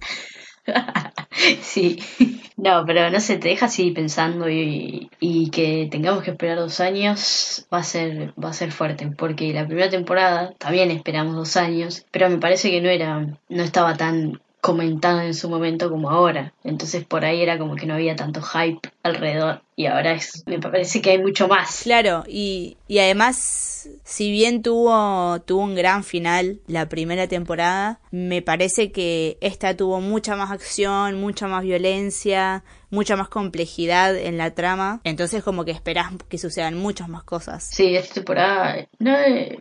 sí, 1.62 1.99
no, 2.58 2.84
pero 2.86 3.10
no 3.10 3.19
sé, 3.19 3.38
te 3.38 3.49
deja 3.49 3.67
así 3.67 3.91
pensando 3.91 4.49
y, 4.49 5.10
y, 5.19 5.49
que 5.49 5.88
tengamos 5.91 6.23
que 6.23 6.32
esperar 6.32 6.58
dos 6.58 6.80
años 6.80 7.67
va 7.73 7.80
a 7.80 7.84
ser 7.84 8.34
va 8.41 8.49
a 8.49 8.54
ser 8.54 8.71
fuerte 8.71 9.08
porque 9.17 9.54
la 9.54 9.67
primera 9.67 9.89
temporada 9.89 10.54
también 10.58 10.91
esperamos 10.91 11.36
dos 11.36 11.58
años, 11.58 12.06
pero 12.12 12.30
me 12.30 12.38
parece 12.38 12.71
que 12.71 12.82
no 12.82 12.89
era 12.89 13.28
no 13.49 13.63
estaba 13.63 13.95
tan 13.95 14.41
comentada 14.62 15.25
en 15.25 15.36
su 15.36 15.49
momento 15.49 15.91
como 15.91 16.10
ahora, 16.10 16.54
entonces 16.63 17.06
por 17.06 17.25
ahí 17.25 17.41
era 17.41 17.60
como 17.60 17.75
que 17.75 17.86
no 17.86 17.93
había 17.93 18.15
tanto 18.15 18.41
hype 18.41 18.89
alrededor 19.06 19.62
y 19.76 19.86
ahora 19.88 20.13
es, 20.13 20.44
me 20.48 20.60
parece 20.60 21.02
que 21.02 21.12
hay 21.12 21.18
mucho 21.20 21.48
más. 21.48 21.82
Claro, 21.84 22.24
y, 22.28 22.78
y 22.88 23.00
además, 23.00 23.89
si 24.04 24.32
bien 24.32 24.63
tuvo, 24.63 25.39
tuvo 25.41 25.62
un 25.63 25.76
gran 25.76 26.04
final 26.04 26.60
la 26.68 26.88
primera 26.88 27.28
temporada, 27.28 28.00
me 28.12 28.41
parece 28.41 28.91
que 28.91 29.38
esta 29.41 29.76
tuvo 29.76 30.02
mucha 30.02 30.36
más 30.36 30.52
acción, 30.52 31.20
mucha 31.20 31.48
más 31.48 31.63
violencia, 31.63 32.63
mucha 32.89 33.15
más 33.18 33.28
complejidad 33.28 34.15
en 34.15 34.38
la 34.38 34.52
trama, 34.52 35.02
entonces 35.04 35.44
como 35.44 35.65
que 35.65 35.72
esperás 35.72 36.13
que 36.30 36.38
sucedan 36.38 36.76
muchas 36.76 37.10
más 37.10 37.24
cosas. 37.24 37.68
Sí, 37.70 37.96
esta 37.96 38.15
temporada 38.15 38.88
no, 39.00 39.12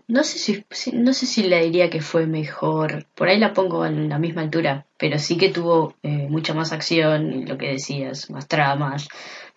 no 0.07 0.25
sé 0.25 0.39
si 0.39 0.93
no 0.93 1.13
sé 1.13 1.27
si 1.27 1.43
le 1.43 1.65
diría 1.65 1.91
que 1.91 2.01
fue 2.01 2.27
mejor. 2.27 3.07
Por 3.15 3.29
ahí 3.29 3.39
la 3.39 3.53
pongo 3.53 3.85
en 3.85 4.09
la 4.09 4.19
misma 4.19 4.43
altura, 4.43 4.87
pero 5.05 5.19
sí 5.19 5.37
que 5.37 5.51
tuvo 5.51 5.93
eh, 6.03 6.29
mucha 6.31 6.55
más 6.55 6.73
acción, 6.73 7.45
lo 7.45 7.59
que 7.59 7.73
decías, 7.73 8.31
más 8.31 8.49
tramas, 8.49 9.07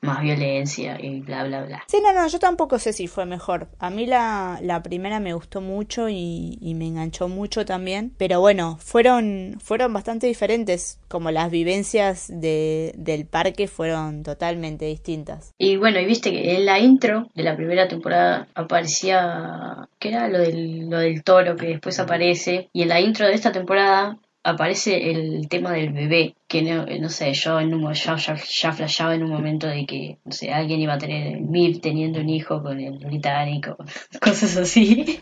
más 0.02 0.22
violencia 0.22 0.98
y 1.02 1.22
bla, 1.22 1.46
bla, 1.46 1.64
bla. 1.64 1.84
Sí, 1.88 2.00
no, 2.04 2.12
no, 2.12 2.28
yo 2.28 2.38
tampoco 2.38 2.80
sé 2.80 2.92
si 2.92 3.08
fue 3.08 3.26
mejor. 3.26 3.70
A 3.80 3.90
mí 3.90 4.06
la, 4.06 4.60
la 4.62 4.84
primera 4.84 5.22
me 5.22 5.34
gustó 5.34 5.62
mucho 5.62 6.10
y, 6.10 6.58
y, 6.60 6.74
me 6.74 6.88
enganchó 6.88 7.30
mucho 7.30 7.66
también. 7.66 8.12
Pero 8.18 8.42
bueno, 8.42 8.78
fueron, 8.82 9.56
fueron 9.64 9.94
bastante 9.94 10.28
diferentes. 10.28 11.00
Como 11.08 11.32
las 11.32 11.50
vivencias 11.50 12.28
de, 12.28 12.92
del 12.98 13.26
parque 13.26 13.70
fueron 13.70 14.24
totalmente 14.24 14.84
distintas. 14.84 15.54
Y 15.58 15.78
bueno, 15.78 16.02
y 16.02 16.06
viste 16.06 16.30
que 16.30 16.58
en 16.58 16.66
la 16.66 16.78
intro 16.80 17.30
de 17.36 17.44
la 17.44 17.56
primera 17.56 17.88
temporada 17.88 18.50
aparecía. 18.54 19.88
¿Qué 19.98 20.10
era 20.10 20.28
lo 20.28 20.40
del, 20.40 20.90
lo 20.90 21.00
del 21.00 21.24
toro 21.24 21.56
que 21.56 21.68
después 21.68 21.98
aparece? 22.00 22.70
Y 22.74 22.82
en 22.82 22.90
la 22.90 23.00
intro 23.00 23.26
de 23.26 23.34
esta 23.34 23.54
temporada 23.54 24.18
aparece 24.48 25.12
el 25.12 25.50
tema 25.50 25.74
del 25.74 25.92
bebé, 25.92 26.36
que 26.48 26.62
no, 26.62 26.86
no 26.86 27.10
sé, 27.10 27.34
yo 27.34 27.60
en 27.60 27.74
un, 27.74 27.94
ya, 27.94 28.16
ya, 28.16 28.36
ya 28.36 28.72
flashaba 28.72 29.16
en 29.16 29.24
un 29.24 29.30
momento 29.30 29.68
de 29.68 29.86
que, 29.86 30.18
no 30.24 30.32
sé, 30.32 30.52
alguien 30.52 30.80
iba 30.80 30.94
a 30.94 30.98
tener 30.98 31.42
MIP 31.42 31.82
teniendo 31.82 32.22
un 32.22 32.30
hijo 32.30 32.64
con 32.64 32.80
el 32.80 32.98
británico, 33.00 33.76
cosas 34.22 34.56
así. 34.56 35.20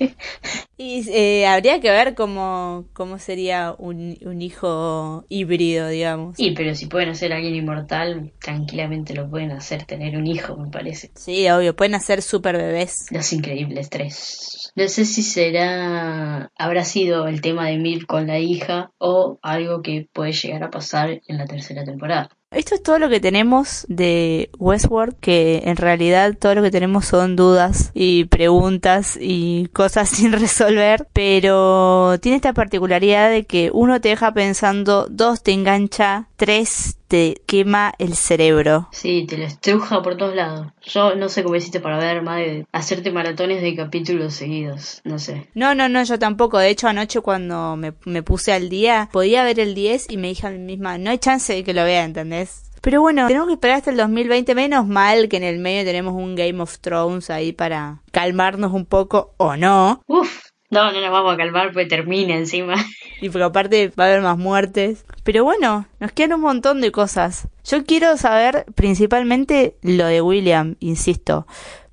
Y 0.78 1.10
eh, 1.10 1.48
habría 1.48 1.80
que 1.80 1.90
ver 1.90 2.16
cómo, 2.16 2.86
cómo 2.94 3.18
sería 3.18 3.74
un, 3.78 4.18
un 4.22 4.42
hijo 4.42 5.26
híbrido, 5.30 5.88
digamos. 5.88 6.36
Sí, 6.36 6.52
pero 6.52 6.76
si 6.76 6.88
pueden 6.88 7.10
hacer 7.10 7.32
a 7.32 7.38
alguien 7.38 7.56
inmortal, 7.56 8.34
tranquilamente 8.40 9.14
lo 9.14 9.30
pueden 9.30 9.52
hacer 9.52 9.86
tener 9.86 10.18
un 10.18 10.28
hijo, 10.28 10.58
me 10.58 10.70
parece. 10.70 11.12
Sí, 11.16 11.50
obvio, 11.50 11.76
pueden 11.76 11.96
hacer 11.96 12.22
super 12.22 12.58
bebés. 12.58 13.06
Los 13.10 13.32
increíbles 13.32 13.90
tres. 13.90 14.74
No 14.76 14.88
sé 14.90 15.06
si 15.06 15.24
será, 15.24 16.52
habrá 16.58 16.84
sido 16.84 17.28
el 17.28 17.40
tema 17.40 17.68
de 17.68 17.78
Mir 17.78 18.06
con 18.06 18.28
la 18.28 18.40
hija 18.40 18.92
o 18.98 19.40
algo 19.42 19.82
que 19.82 20.10
puede 20.12 20.34
llegar 20.34 20.64
a 20.64 20.70
pasar 20.70 21.15
en 21.28 21.38
la 21.38 21.46
tercera 21.46 21.84
temporada. 21.84 22.30
Esto 22.52 22.76
es 22.76 22.84
todo 22.84 23.00
lo 23.00 23.10
que 23.10 23.20
tenemos 23.20 23.86
de 23.90 24.50
Westworld, 24.58 25.16
que 25.20 25.64
en 25.66 25.76
realidad 25.76 26.36
todo 26.40 26.56
lo 26.56 26.62
que 26.62 26.72
tenemos 26.72 27.06
son 27.06 27.36
dudas 27.36 27.92
y 27.94 28.26
preguntas 28.26 29.18
y 29.20 29.68
cosas 29.74 30.10
sin 30.10 30.32
resolver, 30.32 31.08
pero 31.12 32.18
tiene 32.22 32.38
esta 32.38 32.54
particularidad 32.54 33.30
de 33.30 33.44
que 33.44 33.72
uno 33.74 34.00
te 34.00 34.10
deja 34.10 34.34
pensando, 34.34 35.08
dos 35.10 35.44
te 35.44 35.52
engancha, 35.52 36.30
tres 36.38 36.98
te 37.08 37.42
quema 37.46 37.94
el 38.00 38.16
cerebro. 38.16 38.88
Sí, 38.92 39.26
te 39.28 39.38
lo 39.38 39.46
estruja 39.46 40.02
por 40.02 40.18
todos 40.18 40.36
lados. 40.36 40.68
Yo 40.82 41.16
no 41.16 41.30
sé 41.30 41.44
cómo 41.44 41.56
hiciste 41.56 41.80
para 41.80 41.98
ver 41.98 42.22
más 42.22 42.38
de 42.38 42.66
hacerte 42.72 43.12
maratones 43.12 43.62
de 43.62 43.76
capítulos 43.76 44.34
seguidos, 44.34 45.02
no 45.04 45.20
sé. 45.20 45.48
No, 45.54 45.76
no, 45.76 45.90
no, 45.90 46.04
yo 46.04 46.20
tampoco. 46.20 46.58
De 46.60 46.70
hecho, 46.70 46.88
anoche 46.88 47.22
cuando 47.22 47.76
me, 47.76 47.94
me 48.06 48.24
puse 48.24 48.54
al 48.54 48.70
día, 48.70 49.10
podía 49.12 49.44
ver 49.44 49.60
el 49.60 49.76
10 49.76 50.08
y 50.10 50.18
me 50.18 50.30
dije 50.30 50.48
a 50.48 50.52
mí 50.52 50.60
misma, 50.60 50.98
no 50.98 51.10
hay 51.10 51.18
chance 51.18 51.54
de 51.54 51.64
que 51.64 51.74
lo 51.74 51.84
vea, 51.84 52.04
¿entendés? 52.04 52.66
Pero 52.86 53.02
bueno, 53.02 53.26
tenemos 53.26 53.48
que 53.48 53.54
esperar 53.54 53.78
hasta 53.78 53.90
el 53.90 53.98
2020. 53.98 54.54
Menos 54.54 54.86
mal 54.86 55.28
que 55.28 55.38
en 55.38 55.44
el 55.44 55.58
medio 55.58 55.84
tenemos 55.84 56.14
un 56.14 56.36
Game 56.36 56.62
of 56.62 56.78
Thrones 56.82 57.32
ahí 57.32 57.52
para 57.52 58.04
calmarnos 58.12 58.74
un 58.74 58.86
poco 58.86 59.34
o 59.38 59.56
no. 59.56 60.02
Uf, 60.06 60.52
no, 60.70 60.92
no 60.92 61.02
nos 61.02 61.12
vamos 61.12 61.34
a 61.34 61.38
calmar 61.38 61.72
porque 61.72 61.86
termina 61.86 62.36
encima. 62.36 62.76
Y 63.22 63.30
porque 63.30 63.46
aparte 63.46 63.94
va 63.98 64.04
a 64.04 64.08
haber 64.08 64.22
más 64.22 64.38
muertes. 64.38 65.06
Pero 65.24 65.46
bueno, 65.46 65.88
nos 66.02 66.12
quedan 66.12 66.34
un 66.34 66.42
montón 66.42 66.82
de 66.82 66.92
cosas. 66.92 67.48
Yo 67.64 67.86
quiero 67.86 68.18
saber 68.18 68.66
principalmente 68.76 69.78
lo 69.82 70.06
de 70.06 70.22
William, 70.22 70.76
insisto. 70.82 71.48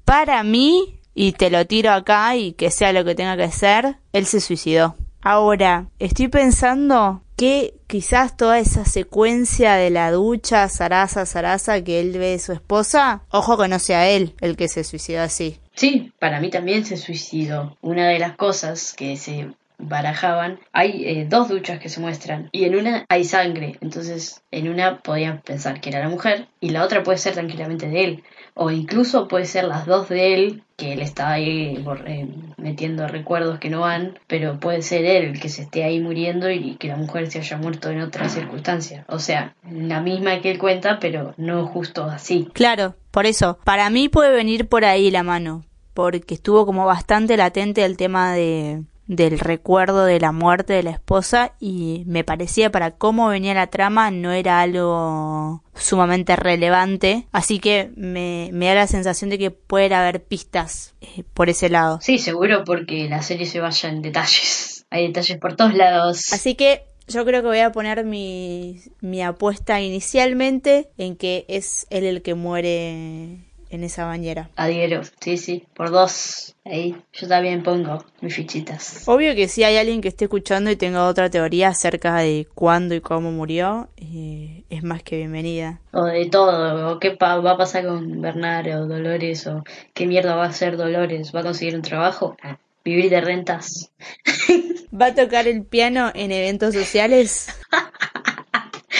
Para 0.05 0.43
mí, 0.43 1.01
y 1.15 1.33
te 1.33 1.49
lo 1.49 1.65
tiro 1.65 1.93
acá 1.93 2.35
y 2.37 2.55
que 2.55 2.73
sea 2.73 2.93
lo 2.93 3.05
que 3.05 3.15
tenga 3.15 3.37
que 3.37 3.53
ser, 3.53 3.99
él 4.13 4.27
se 4.27 4.41
suicidó. 4.41 4.97
Ahora, 5.23 5.87
estoy 6.01 6.27
pensando 6.27 7.23
que 7.37 7.75
quizás 7.87 8.37
toda 8.37 8.59
esa 8.59 8.85
secuencia 8.85 9.75
de 9.75 9.91
la 9.91 10.11
ducha, 10.11 10.69
zaraza, 10.69 11.25
zaraza, 11.27 11.83
que 11.85 12.01
él 12.01 12.13
ve 12.19 12.31
de 12.31 12.39
su 12.41 12.53
esposa, 12.53 13.23
ojo 13.31 13.57
que 13.57 13.69
no 13.69 13.79
sea 13.79 14.11
él 14.11 14.35
el 14.41 14.57
que 14.57 14.67
se 14.67 14.83
suicidó 14.83 15.23
así. 15.23 15.61
Sí, 15.75 16.13
para 16.19 16.41
mí 16.41 16.51
también 16.51 16.85
se 16.85 16.97
suicidó. 16.97 17.77
Una 17.81 18.09
de 18.09 18.19
las 18.19 18.37
cosas 18.37 18.95
que 18.95 19.17
se 19.17 19.53
barajaban, 19.79 20.61
hay 20.73 21.05
eh, 21.05 21.27
dos 21.29 21.49
duchas 21.49 21.81
que 21.81 21.89
se 21.89 22.01
muestran 22.01 22.49
y 22.53 22.65
en 22.65 22.77
una 22.77 23.05
hay 23.09 23.25
sangre, 23.25 23.79
entonces 23.81 24.43
en 24.53 24.69
una 24.69 25.01
podían 25.01 25.41
pensar 25.43 25.81
que 25.81 25.91
era 25.91 25.99
la 25.99 26.09
mujer 26.09 26.47
y 26.61 26.71
la 26.71 26.85
otra 26.85 27.03
puede 27.03 27.19
ser 27.19 27.35
tranquilamente 27.35 27.89
de 27.89 28.05
él 28.05 28.25
o 28.55 28.71
incluso 28.71 29.29
puede 29.29 29.47
ser 29.47 29.65
las 29.65 29.87
dos 29.87 30.09
de 30.09 30.35
él 30.35 30.62
que 30.77 30.93
él 30.93 31.01
está 31.01 31.31
ahí 31.31 31.83
eh, 32.07 32.29
metiendo 32.57 33.07
recuerdos 33.07 33.59
que 33.59 33.71
no 33.71 33.81
van, 33.81 34.19
pero 34.27 34.59
puede 34.59 34.83
ser 34.83 35.05
él 35.05 35.25
el 35.27 35.41
que 35.41 35.49
se 35.49 35.62
esté 35.62 35.85
ahí 35.85 36.01
muriendo 36.01 36.51
y 36.51 36.77
que 36.77 36.88
la 36.88 36.97
mujer 36.97 37.31
se 37.31 37.38
haya 37.38 37.57
muerto 37.57 37.91
en 37.91 38.01
otra 38.01 38.29
circunstancia. 38.29 39.05
O 39.09 39.19
sea, 39.19 39.55
la 39.71 40.01
misma 40.01 40.41
que 40.41 40.51
él 40.51 40.59
cuenta, 40.59 40.99
pero 40.99 41.35
no 41.37 41.67
justo 41.67 42.05
así. 42.05 42.49
Claro, 42.53 42.95
por 43.11 43.27
eso, 43.27 43.59
para 43.65 43.91
mí 43.91 44.09
puede 44.09 44.33
venir 44.33 44.69
por 44.69 44.85
ahí 44.85 45.11
la 45.11 45.23
mano, 45.23 45.65
porque 45.95 46.35
estuvo 46.35 46.67
como 46.67 46.85
bastante 46.85 47.37
latente 47.37 47.85
el 47.85 47.97
tema 47.97 48.33
de 48.33 48.83
del 49.16 49.38
recuerdo 49.38 50.05
de 50.05 50.20
la 50.20 50.33
muerte 50.33 50.72
de 50.72 50.83
la 50.83 50.90
esposa 50.90 51.53
y 51.61 52.03
me 52.07 52.25
parecía 52.25 52.70
para 52.70 52.92
cómo 52.92 53.29
venía 53.29 53.53
la 53.55 53.66
trama 53.66 54.11
no 54.11 54.33
era 54.33 54.61
algo 54.61 55.62
sumamente 55.75 56.35
relevante. 56.37 57.27
Así 57.31 57.59
que 57.59 57.90
me, 57.96 58.51
me 58.53 58.66
da 58.68 58.75
la 58.75 58.87
sensación 58.87 59.31
de 59.31 59.38
que 59.38 59.51
puede 59.51 59.94
haber 59.94 60.25
pistas 60.25 60.94
eh, 61.01 61.25
por 61.35 61.51
ese 61.51 61.68
lado. 61.68 61.98
Sí 62.01 62.18
seguro 62.18 62.64
porque 62.64 63.09
la 63.09 63.22
serie 63.22 63.46
se 63.46 63.61
vaya 63.61 63.88
en 63.90 64.03
detalles. 64.03 64.87
Hay 64.90 65.07
detalles 65.07 65.38
por 65.38 65.57
todos 65.57 65.75
lados. 65.75 66.33
Así 66.33 66.55
que 66.55 66.87
yo 67.07 67.25
creo 67.25 67.42
que 67.42 67.48
voy 67.48 67.59
a 67.59 67.72
poner 67.72 68.05
mi, 68.05 68.81
mi 69.01 69.22
apuesta 69.22 69.81
inicialmente 69.81 70.90
en 70.96 71.16
que 71.16 71.44
es 71.48 71.87
él 71.90 72.05
el 72.05 72.22
que 72.22 72.35
muere 72.35 73.52
en 73.73 73.85
esa 73.85 74.05
bañera. 74.05 74.51
Adhiero, 74.55 75.01
sí, 75.21 75.39
sí, 75.39 75.65
por 75.75 75.91
dos. 75.91 76.55
Ahí, 76.65 76.95
yo 77.13 77.27
también 77.27 77.63
pongo 77.63 78.05
mis 78.21 78.37
fichitas. 78.37 79.09
Obvio 79.09 79.35
que 79.35 79.49
si 79.49 79.65
hay 79.65 79.79
alguien 79.79 80.01
que 80.01 80.09
esté 80.09 80.27
escuchando 80.27 80.71
y 80.71 80.77
tenga 80.77 81.07
otra 81.07 81.31
teoría 81.31 81.69
acerca 81.69 82.19
de 82.19 82.47
cuándo 82.55 82.95
y 82.95 83.01
cómo 83.01 83.33
murió, 83.33 83.89
eh, 83.97 84.63
es 84.69 84.85
más 84.85 85.03
que 85.03 85.17
bienvenida. 85.17 85.81
O 85.93 86.05
de 86.05 86.27
todo, 86.27 86.93
o 86.93 87.01
qué 87.01 87.17
va 87.17 87.51
a 87.51 87.57
pasar 87.57 87.87
con 87.87 88.21
Bernardo 88.21 88.87
Dolores, 88.87 89.47
o 89.47 89.65
qué 89.95 90.07
mierda 90.07 90.37
va 90.37 90.45
a 90.45 90.49
hacer 90.49 90.77
Dolores, 90.77 91.35
¿va 91.35 91.41
a 91.41 91.45
conseguir 91.45 91.75
un 91.75 91.83
trabajo? 91.83 92.37
Ah, 92.43 92.59
vivir 92.85 93.11
de 93.11 93.21
rentas. 93.21 93.91
¿Va 94.95 95.07
a 95.07 95.15
tocar 95.15 95.49
el 95.49 95.65
piano 95.65 96.13
en 96.15 96.31
eventos 96.31 96.75
sociales? 96.75 97.49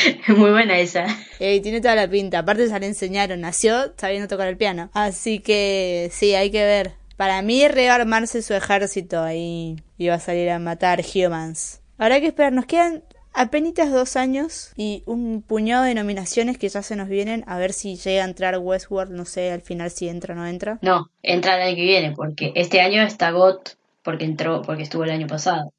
Muy 0.29 0.51
buena 0.51 0.79
esa. 0.79 1.07
Eh, 1.41 1.61
tiene 1.61 1.81
toda 1.81 1.95
la 1.95 2.09
pinta. 2.09 2.41
Aparte 2.41 2.69
se 2.69 2.81
le 2.81 2.87
enseñaron, 2.87 3.41
nació 3.41 3.93
sabiendo 3.97 4.29
tocar 4.29 4.49
el 4.49 4.57
piano. 4.57 4.91
Así 4.95 5.41
que 5.41 6.09
sí, 6.13 6.35
hay 6.35 6.51
que 6.51 6.65
ver. 6.65 6.93
Para 7.17 7.43
mí 7.43 7.67
rearmarse 7.69 8.43
su 8.43 8.55
ejército 8.55 9.23
ahí 9.23 9.77
iba 9.99 10.15
a 10.15 10.21
salir 10.21 10.51
a 10.51 10.59
matar 10.59 11.03
humans. 11.15 11.81
Habrá 11.99 12.21
que 12.21 12.27
esperar, 12.29 12.53
nos 12.53 12.67
quedan 12.67 13.05
apenas 13.33 13.93
dos 13.93 14.17
años 14.17 14.73
y 14.77 15.03
un 15.07 15.43
puñado 15.43 15.85
de 15.85 15.95
nominaciones 15.95 16.59
que 16.59 16.69
ya 16.69 16.83
se 16.83 16.97
nos 16.97 17.09
vienen 17.09 17.45
a 17.47 17.59
ver 17.59 17.73
si 17.73 17.97
llega 17.97 18.25
a 18.25 18.29
entrar 18.29 18.59
Westworld, 18.59 19.13
no 19.13 19.25
sé 19.25 19.53
al 19.53 19.63
final 19.63 19.91
si 19.91 20.09
entra 20.09 20.35
o 20.35 20.37
no 20.37 20.47
entra. 20.47 20.79
No, 20.83 21.11
entra 21.23 21.57
el 21.57 21.63
año 21.63 21.77
que 21.77 21.83
viene, 21.83 22.13
porque 22.13 22.53
este 22.55 22.81
año 22.81 23.03
está 23.03 23.31
GOT 23.31 23.77
porque 24.03 24.25
entró, 24.25 24.63
porque 24.63 24.83
estuvo 24.83 25.05
el 25.05 25.11
año 25.11 25.27
pasado. 25.27 25.73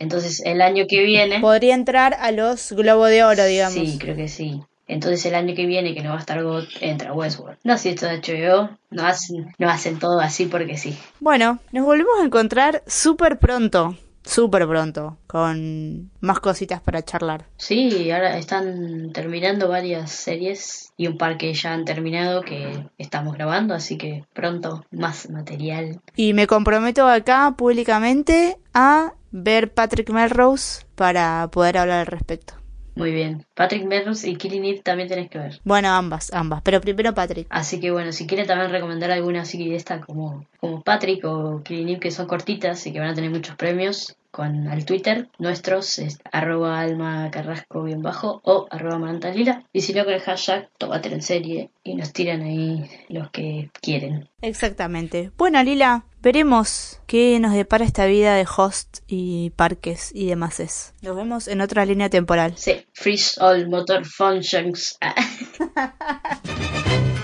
Entonces 0.00 0.42
el 0.44 0.62
año 0.62 0.86
que 0.88 1.02
viene... 1.02 1.40
Podría 1.40 1.74
entrar 1.74 2.14
a 2.14 2.32
los 2.32 2.72
Globo 2.72 3.06
de 3.06 3.24
Oro, 3.24 3.44
digamos. 3.44 3.74
Sí, 3.74 3.98
creo 3.98 4.16
que 4.16 4.28
sí. 4.28 4.62
Entonces 4.88 5.26
el 5.26 5.34
año 5.34 5.54
que 5.54 5.66
viene, 5.66 5.94
que 5.94 6.02
no 6.02 6.10
va 6.10 6.16
a 6.16 6.20
estar 6.20 6.42
GOT, 6.42 6.68
entra 6.80 7.12
Westworld. 7.12 7.58
No, 7.64 7.76
si 7.76 7.88
esto 7.88 8.06
de 8.06 8.20
HBO, 8.20 8.70
no 8.90 9.04
hacen, 9.04 9.52
no 9.58 9.68
hacen 9.68 9.98
todo 9.98 10.20
así 10.20 10.46
porque 10.46 10.76
sí. 10.76 10.96
Bueno, 11.18 11.58
nos 11.72 11.84
volvemos 11.84 12.20
a 12.20 12.24
encontrar 12.24 12.82
súper 12.86 13.38
pronto. 13.38 13.96
Súper 14.26 14.66
pronto, 14.66 15.16
con 15.28 16.10
más 16.20 16.40
cositas 16.40 16.80
para 16.80 17.02
charlar. 17.04 17.46
Sí, 17.56 18.10
ahora 18.10 18.36
están 18.36 19.12
terminando 19.12 19.68
varias 19.68 20.10
series 20.10 20.92
y 20.96 21.06
un 21.06 21.16
par 21.16 21.38
que 21.38 21.54
ya 21.54 21.72
han 21.72 21.84
terminado 21.84 22.42
que 22.42 22.88
estamos 22.98 23.34
grabando, 23.34 23.72
así 23.72 23.96
que 23.96 24.24
pronto 24.34 24.84
más 24.90 25.30
material. 25.30 26.00
Y 26.16 26.34
me 26.34 26.48
comprometo 26.48 27.06
acá 27.06 27.54
públicamente 27.56 28.58
a 28.74 29.14
ver 29.30 29.72
Patrick 29.72 30.10
Melrose 30.10 30.84
para 30.96 31.48
poder 31.52 31.78
hablar 31.78 32.00
al 32.00 32.06
respecto. 32.06 32.54
Muy 32.96 33.12
bien. 33.12 33.44
Patrick 33.54 33.84
Melrose 33.84 34.28
y 34.28 34.36
Killing 34.36 34.64
Eve 34.64 34.80
también 34.82 35.08
tenés 35.08 35.30
que 35.30 35.38
ver. 35.38 35.60
Bueno, 35.64 35.90
ambas, 35.90 36.32
ambas. 36.32 36.62
Pero 36.62 36.80
primero 36.80 37.14
Patrick. 37.14 37.46
Así 37.50 37.78
que 37.78 37.90
bueno, 37.90 38.10
si 38.10 38.26
quieren 38.26 38.46
también 38.46 38.70
recomendar 38.70 39.10
alguna 39.10 39.42
así 39.42 39.68
de 39.68 39.76
esta 39.76 40.00
como, 40.00 40.46
como 40.58 40.82
Patrick 40.82 41.24
o 41.24 41.62
Killing 41.62 41.90
Eve 41.90 42.00
que 42.00 42.10
son 42.10 42.26
cortitas 42.26 42.86
y 42.86 42.92
que 42.92 42.98
van 42.98 43.10
a 43.10 43.14
tener 43.14 43.30
muchos 43.30 43.54
premios, 43.54 44.16
con 44.36 44.68
al 44.68 44.84
Twitter 44.84 45.28
nuestros 45.38 45.98
es 45.98 46.18
arroba 46.30 46.78
alma 46.78 47.30
carrasco 47.30 47.82
bien 47.84 48.02
bajo 48.02 48.42
o 48.44 48.66
arroba 48.70 48.98
marantalila 48.98 49.64
y 49.72 49.80
si 49.80 49.94
no 49.94 50.04
con 50.04 50.12
el 50.12 50.20
hashtag 50.20 50.68
tómate 50.76 51.08
en 51.10 51.22
serie 51.22 51.70
y 51.82 51.94
nos 51.94 52.12
tiran 52.12 52.42
ahí 52.42 52.84
los 53.08 53.30
que 53.30 53.70
quieren. 53.80 54.28
Exactamente. 54.42 55.30
Bueno 55.38 55.62
Lila, 55.62 56.04
veremos 56.26 56.98
qué 57.06 57.38
nos 57.38 57.52
depara 57.52 57.84
esta 57.84 58.04
vida 58.04 58.34
de 58.34 58.44
host 58.44 58.98
y 59.06 59.50
parques 59.50 60.10
y 60.12 60.26
demás. 60.26 60.58
Es. 60.58 60.92
Nos 61.00 61.14
vemos 61.14 61.46
en 61.46 61.60
otra 61.60 61.86
línea 61.86 62.10
temporal. 62.10 62.54
Sí, 62.56 62.84
freeze 62.94 63.40
all 63.40 63.68
motor 63.68 64.04
functions. 64.04 64.98